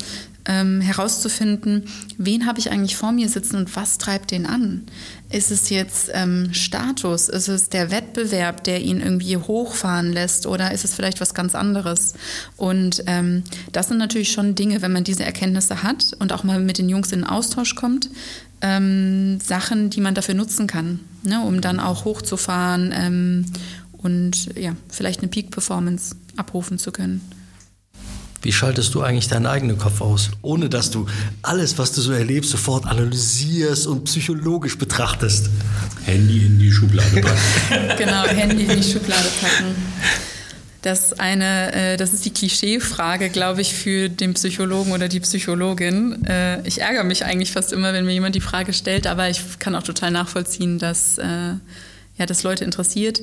ähm, 0.45 0.81
herauszufinden, 0.81 1.85
wen 2.17 2.45
habe 2.45 2.59
ich 2.59 2.71
eigentlich 2.71 2.95
vor 2.95 3.11
mir 3.11 3.29
sitzen 3.29 3.55
und 3.57 3.75
was 3.75 3.97
treibt 3.97 4.31
den 4.31 4.45
an? 4.45 4.83
Ist 5.29 5.51
es 5.51 5.69
jetzt 5.69 6.11
ähm, 6.13 6.53
Status? 6.53 7.29
Ist 7.29 7.47
es 7.47 7.69
der 7.69 7.91
Wettbewerb, 7.91 8.63
der 8.63 8.81
ihn 8.81 8.99
irgendwie 8.99 9.37
hochfahren 9.37 10.11
lässt? 10.11 10.45
Oder 10.45 10.71
ist 10.71 10.83
es 10.85 10.93
vielleicht 10.93 11.21
was 11.21 11.33
ganz 11.33 11.55
anderes? 11.55 12.13
Und 12.57 13.03
ähm, 13.07 13.43
das 13.71 13.87
sind 13.87 13.97
natürlich 13.97 14.31
schon 14.31 14.55
Dinge, 14.55 14.81
wenn 14.81 14.91
man 14.91 15.03
diese 15.03 15.23
Erkenntnisse 15.23 15.81
hat 15.81 16.15
und 16.19 16.33
auch 16.33 16.43
mal 16.43 16.59
mit 16.59 16.77
den 16.77 16.89
Jungs 16.89 17.11
in 17.11 17.21
den 17.21 17.29
Austausch 17.29 17.75
kommt, 17.75 18.09
ähm, 18.61 19.39
Sachen, 19.39 19.89
die 19.89 20.01
man 20.01 20.15
dafür 20.15 20.35
nutzen 20.35 20.67
kann, 20.67 20.99
ne, 21.23 21.41
um 21.41 21.61
dann 21.61 21.79
auch 21.79 22.05
hochzufahren 22.05 22.93
ähm, 22.95 23.45
und 23.97 24.55
ja, 24.57 24.75
vielleicht 24.89 25.19
eine 25.19 25.29
Peak-Performance 25.29 26.15
abrufen 26.37 26.77
zu 26.77 26.91
können. 26.91 27.21
Wie 28.43 28.51
schaltest 28.51 28.93
du 28.93 29.01
eigentlich 29.01 29.29
deinen 29.29 29.45
eigenen 29.45 29.77
Kopf 29.77 30.01
aus, 30.01 30.31
ohne 30.41 30.69
dass 30.69 30.91
du 30.91 31.05
alles, 31.41 31.77
was 31.77 31.93
du 31.93 32.01
so 32.01 32.11
erlebst, 32.11 32.51
sofort 32.51 32.85
analysierst 32.85 33.87
und 33.87 34.03
psychologisch 34.03 34.77
betrachtest? 34.77 35.49
Handy 36.03 36.45
in 36.45 36.59
die 36.59 36.69
Schublade 36.69 37.21
packen. 37.21 37.39
genau, 37.97 38.25
Handy 38.25 38.63
in 38.65 38.81
die 38.81 38.83
Schublade 38.83 39.29
packen. 39.39 39.75
Das, 40.81 41.13
eine, 41.13 41.73
äh, 41.73 41.97
das 41.97 42.13
ist 42.13 42.25
die 42.25 42.31
Klischeefrage, 42.31 43.29
glaube 43.29 43.61
ich, 43.61 43.73
für 43.73 44.09
den 44.09 44.33
Psychologen 44.33 44.91
oder 44.91 45.07
die 45.07 45.21
Psychologin. 45.21 46.25
Äh, 46.25 46.67
ich 46.67 46.81
ärgere 46.81 47.05
mich 47.05 47.23
eigentlich 47.23 47.53
fast 47.53 47.71
immer, 47.71 47.93
wenn 47.93 48.03
mir 48.03 48.11
jemand 48.11 48.35
die 48.35 48.41
Frage 48.41 48.73
stellt, 48.73 49.07
aber 49.07 49.29
ich 49.29 49.41
kann 49.59 49.73
auch 49.75 49.83
total 49.83 50.11
nachvollziehen, 50.11 50.79
dass 50.79 51.17
äh, 51.17 51.23
ja, 52.17 52.25
das 52.27 52.43
Leute 52.43 52.65
interessiert. 52.65 53.21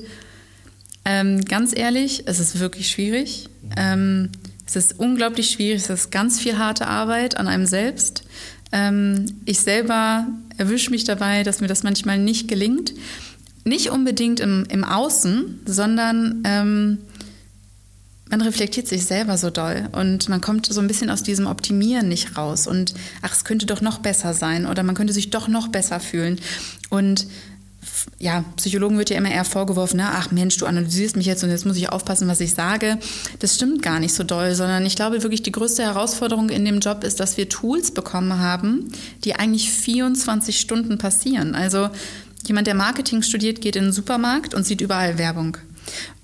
Ähm, 1.05 1.45
ganz 1.45 1.77
ehrlich, 1.77 2.23
es 2.25 2.41
ist 2.41 2.59
wirklich 2.59 2.91
schwierig. 2.91 3.51
Ähm, 3.77 4.31
es 4.71 4.77
ist 4.77 5.01
unglaublich 5.01 5.51
schwierig, 5.51 5.83
es 5.83 5.91
ist 5.91 6.11
ganz 6.13 6.39
viel 6.39 6.57
harte 6.57 6.87
Arbeit 6.87 7.37
an 7.37 7.49
einem 7.49 7.67
selbst. 7.67 8.23
Ähm, 8.71 9.27
ich 9.45 9.59
selber 9.59 10.29
erwische 10.59 10.91
mich 10.91 11.03
dabei, 11.03 11.43
dass 11.43 11.61
mir 11.61 11.67
das 11.67 11.83
manchmal 11.83 12.19
nicht 12.19 12.47
gelingt. 12.47 12.95
Nicht 13.65 13.91
unbedingt 13.91 14.39
im, 14.39 14.65
im 14.69 14.85
Außen, 14.85 15.61
sondern 15.67 16.43
ähm, 16.45 16.99
man 18.31 18.43
reflektiert 18.43 18.87
sich 18.87 19.05
selber 19.05 19.37
so 19.37 19.51
doll 19.51 19.89
und 19.91 20.29
man 20.29 20.41
kommt 20.41 20.67
so 20.67 20.81
ein 20.81 20.87
bisschen 20.87 21.11
aus 21.11 21.25
diesem 21.25 21.47
Optimieren 21.47 22.09
nicht 22.09 22.37
raus 22.37 22.69
und 22.69 22.95
ach, 23.23 23.33
es 23.33 23.45
könnte 23.45 23.67
doch 23.67 23.81
noch 23.81 23.99
besser 23.99 24.35
sein 24.35 24.67
oder 24.67 24.85
man 24.85 24.95
könnte 24.95 25.13
sich 25.13 25.31
doch 25.31 25.49
noch 25.49 25.67
besser 25.67 25.99
fühlen. 25.99 26.39
Und 26.91 27.27
ja, 28.19 28.45
Psychologen 28.57 28.99
wird 28.99 29.11
ja 29.11 29.17
immer 29.17 29.31
eher 29.31 29.45
vorgeworfen, 29.45 29.97
ne? 29.97 30.09
ach 30.11 30.31
Mensch, 30.31 30.57
du 30.59 30.67
analysierst 30.67 31.17
mich 31.17 31.27
jetzt 31.27 31.43
und 31.43 31.51
jetzt 31.51 31.65
muss 31.67 31.77
ich 31.77 31.89
aufpassen, 31.89 32.29
was 32.29 32.41
ich 32.41 32.55
sage. 32.55 32.99
Das 33.39 33.55
stimmt 33.55 33.83
gar 33.83 34.01
nicht 34.01 34.15
so 34.15 34.25
doll, 34.25 34.55
sondern 34.55 34.85
ich 34.85 34.97
glaube 34.97 35.23
wirklich, 35.23 35.43
die 35.43 35.53
größte 35.53 35.83
Herausforderung 35.83 36.51
in 36.51 36.65
dem 36.65 36.81
Job 36.81 37.05
ist, 37.05 37.21
dass 37.21 37.37
wir 37.37 37.49
Tools 37.49 37.93
bekommen 37.93 38.39
haben, 38.39 38.93
die 39.25 39.35
eigentlich 39.35 39.71
24 39.71 40.61
Stunden 40.61 40.99
passieren. 40.99 41.55
Also 41.55 41.89
jemand, 42.47 42.67
der 42.67 42.75
Marketing 42.75 43.23
studiert, 43.23 43.61
geht 43.61 43.77
in 43.77 43.85
den 43.85 43.93
Supermarkt 43.93 44.55
und 44.55 44.67
sieht 44.67 44.81
überall 44.81 45.19
Werbung. 45.19 45.57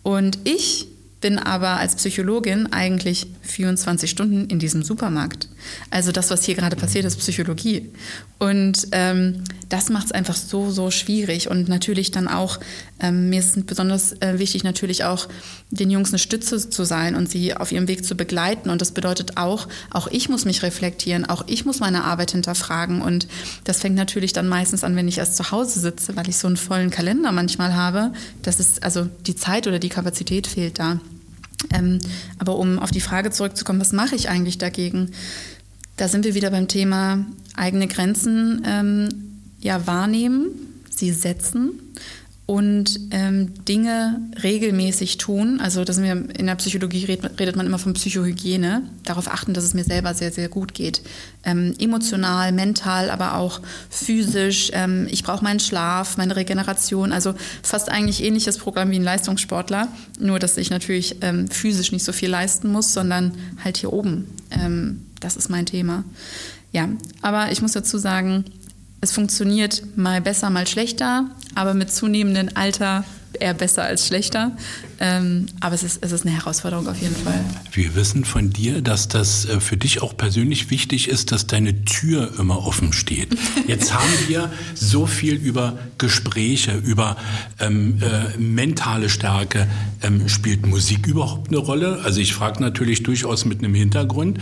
Und 0.03 0.39
ich 0.45 0.87
bin 1.21 1.39
aber 1.39 1.79
als 1.79 1.97
Psychologin 1.97 2.73
eigentlich 2.73 3.27
24 3.43 4.11
Stunden 4.11 4.47
in 4.49 4.59
diesem 4.59 4.83
Supermarkt. 4.83 5.49
Also 5.91 6.13
das, 6.13 6.31
was 6.31 6.45
hier 6.45 6.55
gerade 6.55 6.77
passiert, 6.77 7.05
ist 7.05 7.19
Psychologie. 7.19 7.91
Und 8.39 8.89
ähm, 8.93 9.45
das 9.69 9.89
macht 9.89 10.07
es 10.07 10.13
einfach 10.13 10.37
so, 10.37 10.71
so 10.71 10.91
schwierig. 10.91 11.51
Und 11.51 11.69
natürlich 11.69 12.11
dann 12.11 12.29
auch, 12.29 12.61
ähm, 13.01 13.31
mir 13.31 13.41
ist 13.41 13.67
besonders 13.67 14.13
äh, 14.21 14.39
wichtig, 14.39 14.63
natürlich 14.63 15.05
auch 15.05 15.29
den 15.71 15.91
Jungs 15.91 16.11
eine 16.11 16.19
Stütze 16.19 16.69
zu 16.69 16.85
sein 16.85 17.15
und 17.15 17.31
sie 17.31 17.55
auf 17.55 17.73
ihrem 17.73 17.89
Weg 17.89 18.05
zu 18.05 18.15
begleiten. 18.15 18.71
Und 18.71 18.81
das 18.81 18.93
bedeutet 18.93 19.37
auch, 19.37 19.69
auch 19.91 20.09
ich 20.09 20.29
muss 20.29 20.45
mich 20.45 20.63
reflektieren, 20.63 21.25
auch 21.25 21.45
ich 21.47 21.65
muss 21.65 21.81
meine 21.81 22.05
Arbeit 22.05 22.33
hinterfragen. 22.33 23.01
Und 23.01 23.27
das 23.65 23.81
fängt 23.81 23.97
natürlich 23.97 24.33
dann 24.33 24.49
meistens 24.49 24.85
an, 24.85 24.97
wenn 24.97 25.09
ich 25.09 25.19
erst 25.19 25.37
zu 25.37 25.51
Hause 25.51 25.81
sitze, 25.81 26.15
weil 26.17 26.29
ich 26.29 26.37
so 26.37 26.47
einen 26.47 26.57
vollen 26.57 26.91
Kalender 26.91 27.33
manchmal 27.33 27.75
habe. 27.75 28.13
Das 28.43 28.61
ist 28.61 28.83
also 28.83 29.09
die 29.27 29.37
Zeit 29.37 29.67
oder 29.67 29.79
die 29.79 29.89
Kapazität 29.89 30.47
fehlt 30.47 30.79
da. 30.79 31.01
Ähm, 31.73 31.99
aber 32.39 32.57
um 32.57 32.79
auf 32.79 32.91
die 32.91 33.01
Frage 33.01 33.31
zurückzukommen, 33.31 33.81
was 33.81 33.93
mache 33.93 34.15
ich 34.15 34.29
eigentlich 34.29 34.59
dagegen? 34.59 35.13
Da 35.97 36.09
sind 36.09 36.25
wir 36.25 36.35
wieder 36.35 36.51
beim 36.51 36.69
Thema 36.69 37.25
eigene 37.55 37.89
Grenzen 37.89 38.63
ähm, 38.67 39.09
ja, 39.61 39.87
wahrnehmen, 39.87 40.49
sie 40.91 41.11
setzen 41.11 41.81
und 42.47 43.01
ähm, 43.11 43.65
Dinge 43.65 44.21
regelmäßig 44.41 45.19
tun. 45.19 45.59
Also 45.61 45.85
das 45.85 46.01
wir, 46.01 46.13
in 46.13 46.47
der 46.47 46.55
Psychologie 46.55 47.05
redet, 47.05 47.41
redet, 47.41 47.57
man 47.57 47.67
immer 47.67 47.81
von 47.81 47.95
Psychohygiene. 47.95 48.83
Darauf 49.05 49.27
achten, 49.27 49.53
dass 49.53 49.65
es 49.65 49.75
mir 49.75 49.83
selber 49.83 50.15
sehr, 50.15 50.31
sehr 50.31 50.49
gut 50.49 50.73
geht. 50.73 51.03
Ähm, 51.43 51.75
emotional, 51.81 52.53
mental, 52.53 53.11
aber 53.11 53.35
auch 53.35 53.61
physisch. 53.91 54.71
Ähm, 54.75 55.09
ich 55.11 55.25
brauche 55.25 55.43
meinen 55.43 55.59
Schlaf, 55.59 56.19
meine 56.19 56.37
Regeneration. 56.37 57.11
Also 57.11 57.35
fast 57.63 57.91
eigentlich 57.91 58.23
ähnliches 58.23 58.59
Programm 58.59 58.93
wie 58.93 58.99
ein 59.01 59.05
Leistungssportler. 59.05 59.89
Nur, 60.21 60.39
dass 60.39 60.57
ich 60.57 60.71
natürlich 60.71 61.17
ähm, 61.23 61.49
physisch 61.49 61.91
nicht 61.91 62.05
so 62.05 62.13
viel 62.13 62.31
leisten 62.31 62.71
muss, 62.71 62.93
sondern 62.93 63.33
halt 63.65 63.79
hier 63.79 63.93
oben. 63.93 64.27
Ähm, 64.53 65.06
das 65.21 65.37
ist 65.37 65.49
mein 65.49 65.67
Thema. 65.67 66.05
Ja, 66.73 66.89
aber 67.23 67.53
ich 67.53 67.63
muss 67.63 67.73
dazu 67.73 67.99
sagen, 67.99 68.45
es 69.01 69.13
funktioniert 69.13 69.97
mal 69.97 70.21
besser, 70.21 70.51
mal 70.51 70.67
schlechter, 70.67 71.31
aber 71.55 71.75
mit 71.75 71.93
zunehmendem 71.93 72.51
Alter 72.55 73.05
eher 73.41 73.55
besser 73.55 73.85
als 73.85 74.07
schlechter. 74.07 74.53
Ähm, 74.99 75.47
aber 75.61 75.75
es 75.75 75.83
ist, 75.83 75.99
es 76.01 76.13
ist 76.13 76.25
eine 76.25 76.35
Herausforderung 76.35 76.89
auf 76.89 77.01
jeden 77.01 77.15
Fall. 77.17 77.39
Wir 77.73 77.95
wissen 77.95 78.25
von 78.25 78.51
dir, 78.51 78.81
dass 78.81 79.09
das 79.09 79.45
äh, 79.45 79.61
für 79.61 79.77
dich 79.77 80.01
auch 80.01 80.17
persönlich 80.17 80.71
wichtig 80.71 81.09
ist, 81.09 81.33
dass 81.33 81.47
deine 81.47 81.85
Tür 81.85 82.33
immer 82.39 82.67
offen 82.67 82.95
steht. 82.95 83.37
Jetzt 83.67 83.93
haben 83.93 84.11
wir 84.27 84.51
so 84.75 85.07
viel 85.07 85.35
über 85.35 85.79
Gespräche, 85.99 86.77
über 86.79 87.17
ähm, 87.61 88.01
äh, 88.01 88.39
mentale 88.39 89.11
Stärke. 89.11 89.69
Ähm, 90.03 90.29
spielt 90.29 90.67
Musik 90.67 91.07
überhaupt 91.07 91.49
eine 91.49 91.59
Rolle? 91.59 92.01
Also 92.03 92.21
ich 92.21 92.33
frage 92.33 92.63
natürlich 92.63 93.03
durchaus 93.03 93.45
mit 93.45 93.59
einem 93.59 93.75
Hintergrund. 93.75 94.39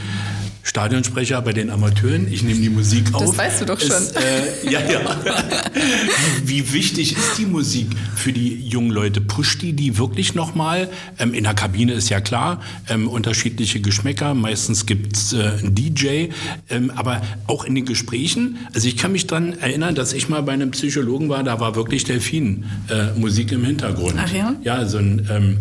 Stadionsprecher 0.64 1.42
bei 1.42 1.52
den 1.52 1.68
Amateuren. 1.68 2.26
Ich 2.32 2.42
nehme 2.42 2.58
die 2.58 2.70
Musik 2.70 3.14
auf. 3.14 3.22
Das 3.22 3.36
weißt 3.36 3.60
du 3.60 3.64
doch 3.66 3.78
schon. 3.78 3.90
Ist, 3.90 4.16
äh, 4.16 4.70
ja, 4.70 4.80
ja. 4.80 5.16
wie, 6.44 6.72
wichtig 6.72 7.12
ist 7.12 7.36
die 7.36 7.44
Musik 7.44 7.88
für 8.16 8.32
die 8.32 8.66
jungen 8.66 8.90
Leute? 8.90 9.20
Pusht 9.20 9.60
die 9.60 9.74
die 9.74 9.98
wirklich 9.98 10.34
nochmal? 10.34 10.88
Ähm, 11.18 11.34
in 11.34 11.44
der 11.44 11.52
Kabine 11.52 11.92
ist 11.92 12.08
ja 12.08 12.22
klar, 12.22 12.62
ähm, 12.88 13.08
unterschiedliche 13.08 13.80
Geschmäcker. 13.80 14.32
Meistens 14.32 14.86
gibt's 14.86 15.34
äh, 15.34 15.42
einen 15.42 15.74
DJ. 15.74 16.28
Ähm, 16.70 16.90
aber 16.96 17.20
auch 17.46 17.66
in 17.66 17.74
den 17.74 17.84
Gesprächen. 17.84 18.56
Also 18.72 18.88
ich 18.88 18.96
kann 18.96 19.12
mich 19.12 19.26
daran 19.26 19.52
erinnern, 19.58 19.94
dass 19.94 20.14
ich 20.14 20.30
mal 20.30 20.42
bei 20.42 20.52
einem 20.52 20.70
Psychologen 20.70 21.28
war, 21.28 21.44
da 21.44 21.60
war 21.60 21.76
wirklich 21.76 22.04
Delfin-Musik 22.04 23.52
äh, 23.52 23.54
im 23.54 23.64
Hintergrund. 23.66 24.14
Ach 24.16 24.32
ja? 24.32 24.56
Ja, 24.62 24.86
so 24.86 24.96
ein... 24.96 25.28
Ähm, 25.30 25.58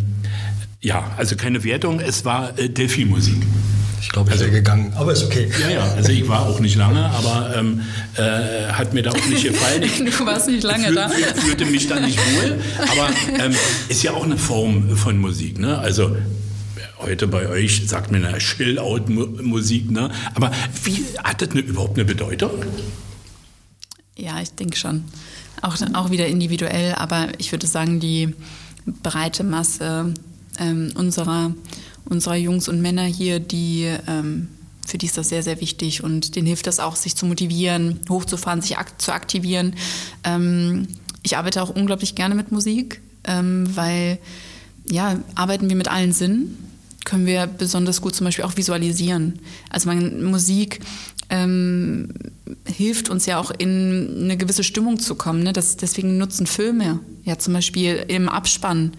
ja, 0.79 1.11
also 1.17 1.35
keine 1.35 1.63
Wertung, 1.63 1.99
es 1.99 2.25
war 2.25 2.57
äh, 2.57 2.69
Delphi-Musik. 2.69 3.41
Ich 4.03 4.09
glaube, 4.09 4.29
ich 4.29 4.33
also, 4.33 4.45
wäre 4.45 4.55
gegangen, 4.55 4.91
aber 4.97 5.13
ist 5.13 5.23
okay. 5.23 5.49
Ja, 5.61 5.69
ja, 5.69 5.93
also 5.93 6.11
ich 6.11 6.27
war 6.27 6.45
auch 6.45 6.59
nicht 6.59 6.75
lange, 6.75 7.05
aber 7.05 7.55
ähm, 7.55 7.81
äh, 8.17 8.67
hat 8.67 8.93
mir 8.93 9.01
da 9.01 9.11
auch 9.11 9.25
nicht 9.27 9.43
gefallen. 9.43 9.81
Ich, 9.81 9.97
du 10.17 10.25
warst 10.25 10.49
nicht 10.49 10.61
lange 10.61 10.87
fühl, 10.87 10.95
da. 10.95 11.07
Fühl, 11.07 11.23
fühlte 11.23 11.65
mich 11.65 11.87
da 11.87 12.01
nicht 12.01 12.19
wohl, 12.19 12.59
aber 12.91 13.09
ähm, 13.41 13.55
ist 13.87 14.03
ja 14.03 14.11
auch 14.11 14.25
eine 14.25 14.37
Form 14.37 14.97
von 14.97 15.17
Musik. 15.17 15.57
Ne? 15.57 15.77
Also 15.77 16.17
heute 16.99 17.27
bei 17.27 17.47
euch 17.47 17.87
sagt 17.87 18.11
man 18.11 18.23
ja 18.23 18.37
Chill-Out-Musik, 18.37 19.89
ne? 19.89 20.11
aber 20.35 20.51
wie 20.83 21.05
hat 21.23 21.41
das 21.41 21.51
eine, 21.51 21.61
überhaupt 21.61 21.97
eine 21.97 22.03
Bedeutung? 22.03 22.51
Ja, 24.17 24.41
ich 24.41 24.51
denke 24.51 24.75
schon. 24.75 25.05
Auch, 25.61 25.77
auch 25.93 26.11
wieder 26.11 26.27
individuell, 26.27 26.93
aber 26.95 27.29
ich 27.37 27.53
würde 27.53 27.67
sagen, 27.67 28.01
die 28.01 28.35
breite 29.01 29.45
Masse 29.45 30.13
ähm, 30.59 30.91
unserer 30.95 31.53
unserer 32.05 32.35
Jungs 32.35 32.67
und 32.67 32.81
Männer 32.81 33.03
hier, 33.03 33.39
die 33.39 33.89
ähm, 34.07 34.47
für 34.85 34.97
die 34.97 35.05
ist 35.05 35.17
das 35.17 35.29
sehr, 35.29 35.43
sehr 35.43 35.61
wichtig 35.61 36.03
und 36.03 36.35
denen 36.35 36.47
hilft 36.47 36.67
das 36.67 36.79
auch, 36.79 36.95
sich 36.95 37.15
zu 37.15 37.25
motivieren, 37.25 37.99
hochzufahren, 38.09 38.61
sich 38.61 38.77
ak 38.77 39.01
zu 39.01 39.13
aktivieren. 39.13 39.75
Ähm, 40.23 40.87
ich 41.23 41.37
arbeite 41.37 41.61
auch 41.63 41.69
unglaublich 41.69 42.15
gerne 42.15 42.35
mit 42.35 42.51
Musik, 42.51 43.01
ähm, 43.23 43.65
weil 43.75 44.19
ja, 44.85 45.17
arbeiten 45.35 45.69
wir 45.69 45.77
mit 45.77 45.87
allen 45.87 46.11
Sinnen, 46.11 46.57
können 47.05 47.25
wir 47.25 47.47
besonders 47.47 48.01
gut 48.01 48.15
zum 48.15 48.25
Beispiel 48.25 48.43
auch 48.45 48.57
visualisieren. 48.57 49.39
Also 49.69 49.87
man, 49.87 50.23
Musik 50.23 50.79
ähm, 51.29 52.09
hilft 52.65 53.09
uns 53.09 53.25
ja 53.25 53.39
auch 53.39 53.51
in 53.51 54.23
eine 54.23 54.37
gewisse 54.37 54.63
Stimmung 54.63 54.99
zu 54.99 55.15
kommen. 55.15 55.43
Ne? 55.43 55.53
Das, 55.53 55.77
deswegen 55.77 56.17
nutzen 56.17 56.45
Filme 56.45 56.99
ja 57.23 57.37
zum 57.39 57.53
Beispiel 57.53 58.03
im 58.07 58.27
Abspann 58.27 58.91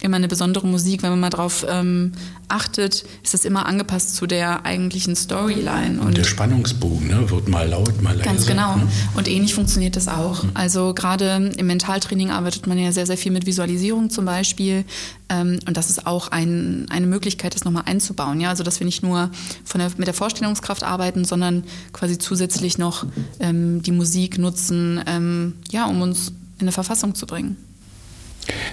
immer 0.00 0.16
eine 0.16 0.28
besondere 0.28 0.66
Musik. 0.66 1.02
Wenn 1.02 1.10
man 1.10 1.20
mal 1.20 1.30
drauf 1.30 1.66
ähm, 1.68 2.12
achtet, 2.48 3.04
ist 3.22 3.34
das 3.34 3.44
immer 3.44 3.66
angepasst 3.66 4.14
zu 4.14 4.26
der 4.26 4.64
eigentlichen 4.64 5.16
Storyline. 5.16 6.00
Und, 6.00 6.08
und 6.08 6.16
der 6.16 6.24
Spannungsbogen 6.24 7.08
ne, 7.08 7.28
wird 7.30 7.48
mal 7.48 7.68
laut, 7.68 8.00
mal 8.00 8.12
leise. 8.12 8.24
Ganz 8.24 8.46
genau. 8.46 8.76
Ne? 8.76 8.88
Und 9.14 9.28
ähnlich 9.28 9.54
funktioniert 9.54 9.96
das 9.96 10.08
auch. 10.08 10.44
Mhm. 10.44 10.50
Also 10.54 10.94
gerade 10.94 11.52
im 11.56 11.66
Mentaltraining 11.66 12.30
arbeitet 12.30 12.66
man 12.66 12.78
ja 12.78 12.92
sehr, 12.92 13.06
sehr 13.06 13.18
viel 13.18 13.32
mit 13.32 13.46
Visualisierung 13.46 14.10
zum 14.10 14.24
Beispiel. 14.24 14.84
Ähm, 15.28 15.58
und 15.66 15.76
das 15.76 15.90
ist 15.90 16.06
auch 16.06 16.28
ein, 16.28 16.86
eine 16.90 17.06
Möglichkeit, 17.06 17.54
das 17.54 17.64
nochmal 17.64 17.84
einzubauen. 17.86 18.40
Ja? 18.40 18.50
Also 18.50 18.62
dass 18.62 18.80
wir 18.80 18.84
nicht 18.84 19.02
nur 19.02 19.30
von 19.64 19.80
der, 19.80 19.90
mit 19.96 20.06
der 20.06 20.14
Vorstellungskraft 20.14 20.84
arbeiten, 20.84 21.24
sondern 21.24 21.64
quasi 21.92 22.18
zusätzlich 22.18 22.78
noch 22.78 23.04
ähm, 23.40 23.82
die 23.82 23.92
Musik 23.92 24.38
nutzen, 24.38 25.02
ähm, 25.06 25.54
ja, 25.70 25.86
um 25.86 26.02
uns 26.02 26.28
in 26.58 26.62
eine 26.62 26.72
Verfassung 26.72 27.14
zu 27.14 27.26
bringen. 27.26 27.56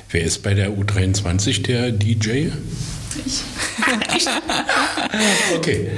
Wer 0.10 0.24
ist 0.24 0.44
bei 0.44 0.54
der 0.54 0.70
U23 0.70 1.64
der 1.64 1.92
DJ? 1.92 2.50
Ich. 3.23 3.43
okay. 5.56 5.89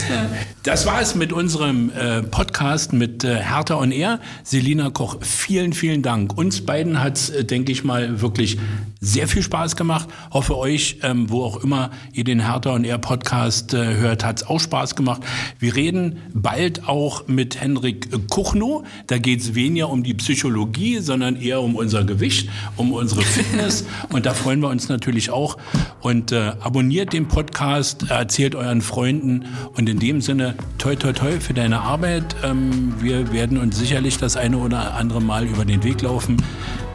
Das 0.63 0.85
war 0.85 1.01
es 1.01 1.15
mit 1.15 1.31
unserem 1.31 1.89
äh, 1.91 2.21
Podcast 2.23 2.91
mit 2.91 3.23
äh, 3.23 3.37
Hertha 3.37 3.75
on 3.75 3.91
Air. 3.91 4.19
Selina 4.43 4.89
Koch, 4.89 5.17
vielen, 5.21 5.71
vielen 5.71 6.01
Dank. 6.01 6.37
Uns 6.37 6.65
beiden 6.65 7.01
hat 7.01 7.15
es, 7.15 7.29
äh, 7.29 7.45
denke 7.45 7.71
ich 7.71 7.85
mal, 7.85 8.19
wirklich 8.19 8.57
sehr 8.99 9.29
viel 9.29 9.43
Spaß 9.43 9.77
gemacht. 9.77 10.09
Hoffe 10.31 10.57
euch, 10.57 10.97
ähm, 11.03 11.29
wo 11.29 11.43
auch 11.43 11.63
immer 11.63 11.91
ihr 12.11 12.25
den 12.25 12.45
Hertha 12.45 12.73
on 12.73 12.83
Air 12.83 12.97
Podcast 12.97 13.73
äh, 13.73 13.95
hört, 13.95 14.25
hat 14.25 14.41
es 14.41 14.47
auch 14.47 14.59
Spaß 14.59 14.95
gemacht. 14.95 15.21
Wir 15.57 15.73
reden 15.75 16.17
bald 16.33 16.87
auch 16.89 17.27
mit 17.27 17.61
Henrik 17.61 18.27
Kuchno. 18.29 18.83
Da 19.07 19.19
geht 19.19 19.39
es 19.39 19.55
weniger 19.55 19.89
um 19.89 20.03
die 20.03 20.15
Psychologie, 20.15 20.99
sondern 20.99 21.37
eher 21.37 21.61
um 21.61 21.75
unser 21.75 22.03
Gewicht, 22.03 22.49
um 22.75 22.91
unsere 22.91 23.21
Fitness. 23.21 23.85
Und 24.09 24.25
da 24.25 24.33
freuen 24.33 24.59
wir 24.59 24.67
uns 24.67 24.89
natürlich 24.89 25.29
auch. 25.29 25.57
Und 26.01 26.33
äh, 26.33 26.53
Teilt 27.07 27.13
den 27.13 27.27
Podcast, 27.29 28.09
erzählt 28.09 28.53
euren 28.53 28.81
Freunden 28.81 29.45
und 29.77 29.87
in 29.87 29.97
dem 29.97 30.19
Sinne, 30.19 30.55
toi, 30.77 30.93
toi, 30.97 31.13
toi 31.13 31.39
für 31.39 31.53
deine 31.53 31.79
Arbeit. 31.79 32.35
Ähm, 32.43 32.95
wir 32.99 33.31
werden 33.31 33.57
uns 33.57 33.77
sicherlich 33.77 34.17
das 34.17 34.35
eine 34.35 34.57
oder 34.57 34.95
andere 34.95 35.21
Mal 35.21 35.45
über 35.45 35.63
den 35.63 35.85
Weg 35.85 36.01
laufen. 36.01 36.35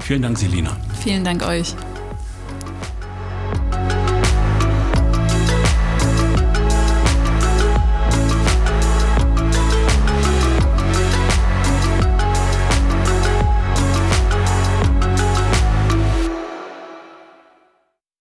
Vielen 0.01 0.21
Dank, 0.21 0.37
Selina. 0.37 0.77
Vielen 1.03 1.25
Dank 1.25 1.47
euch. 1.47 1.75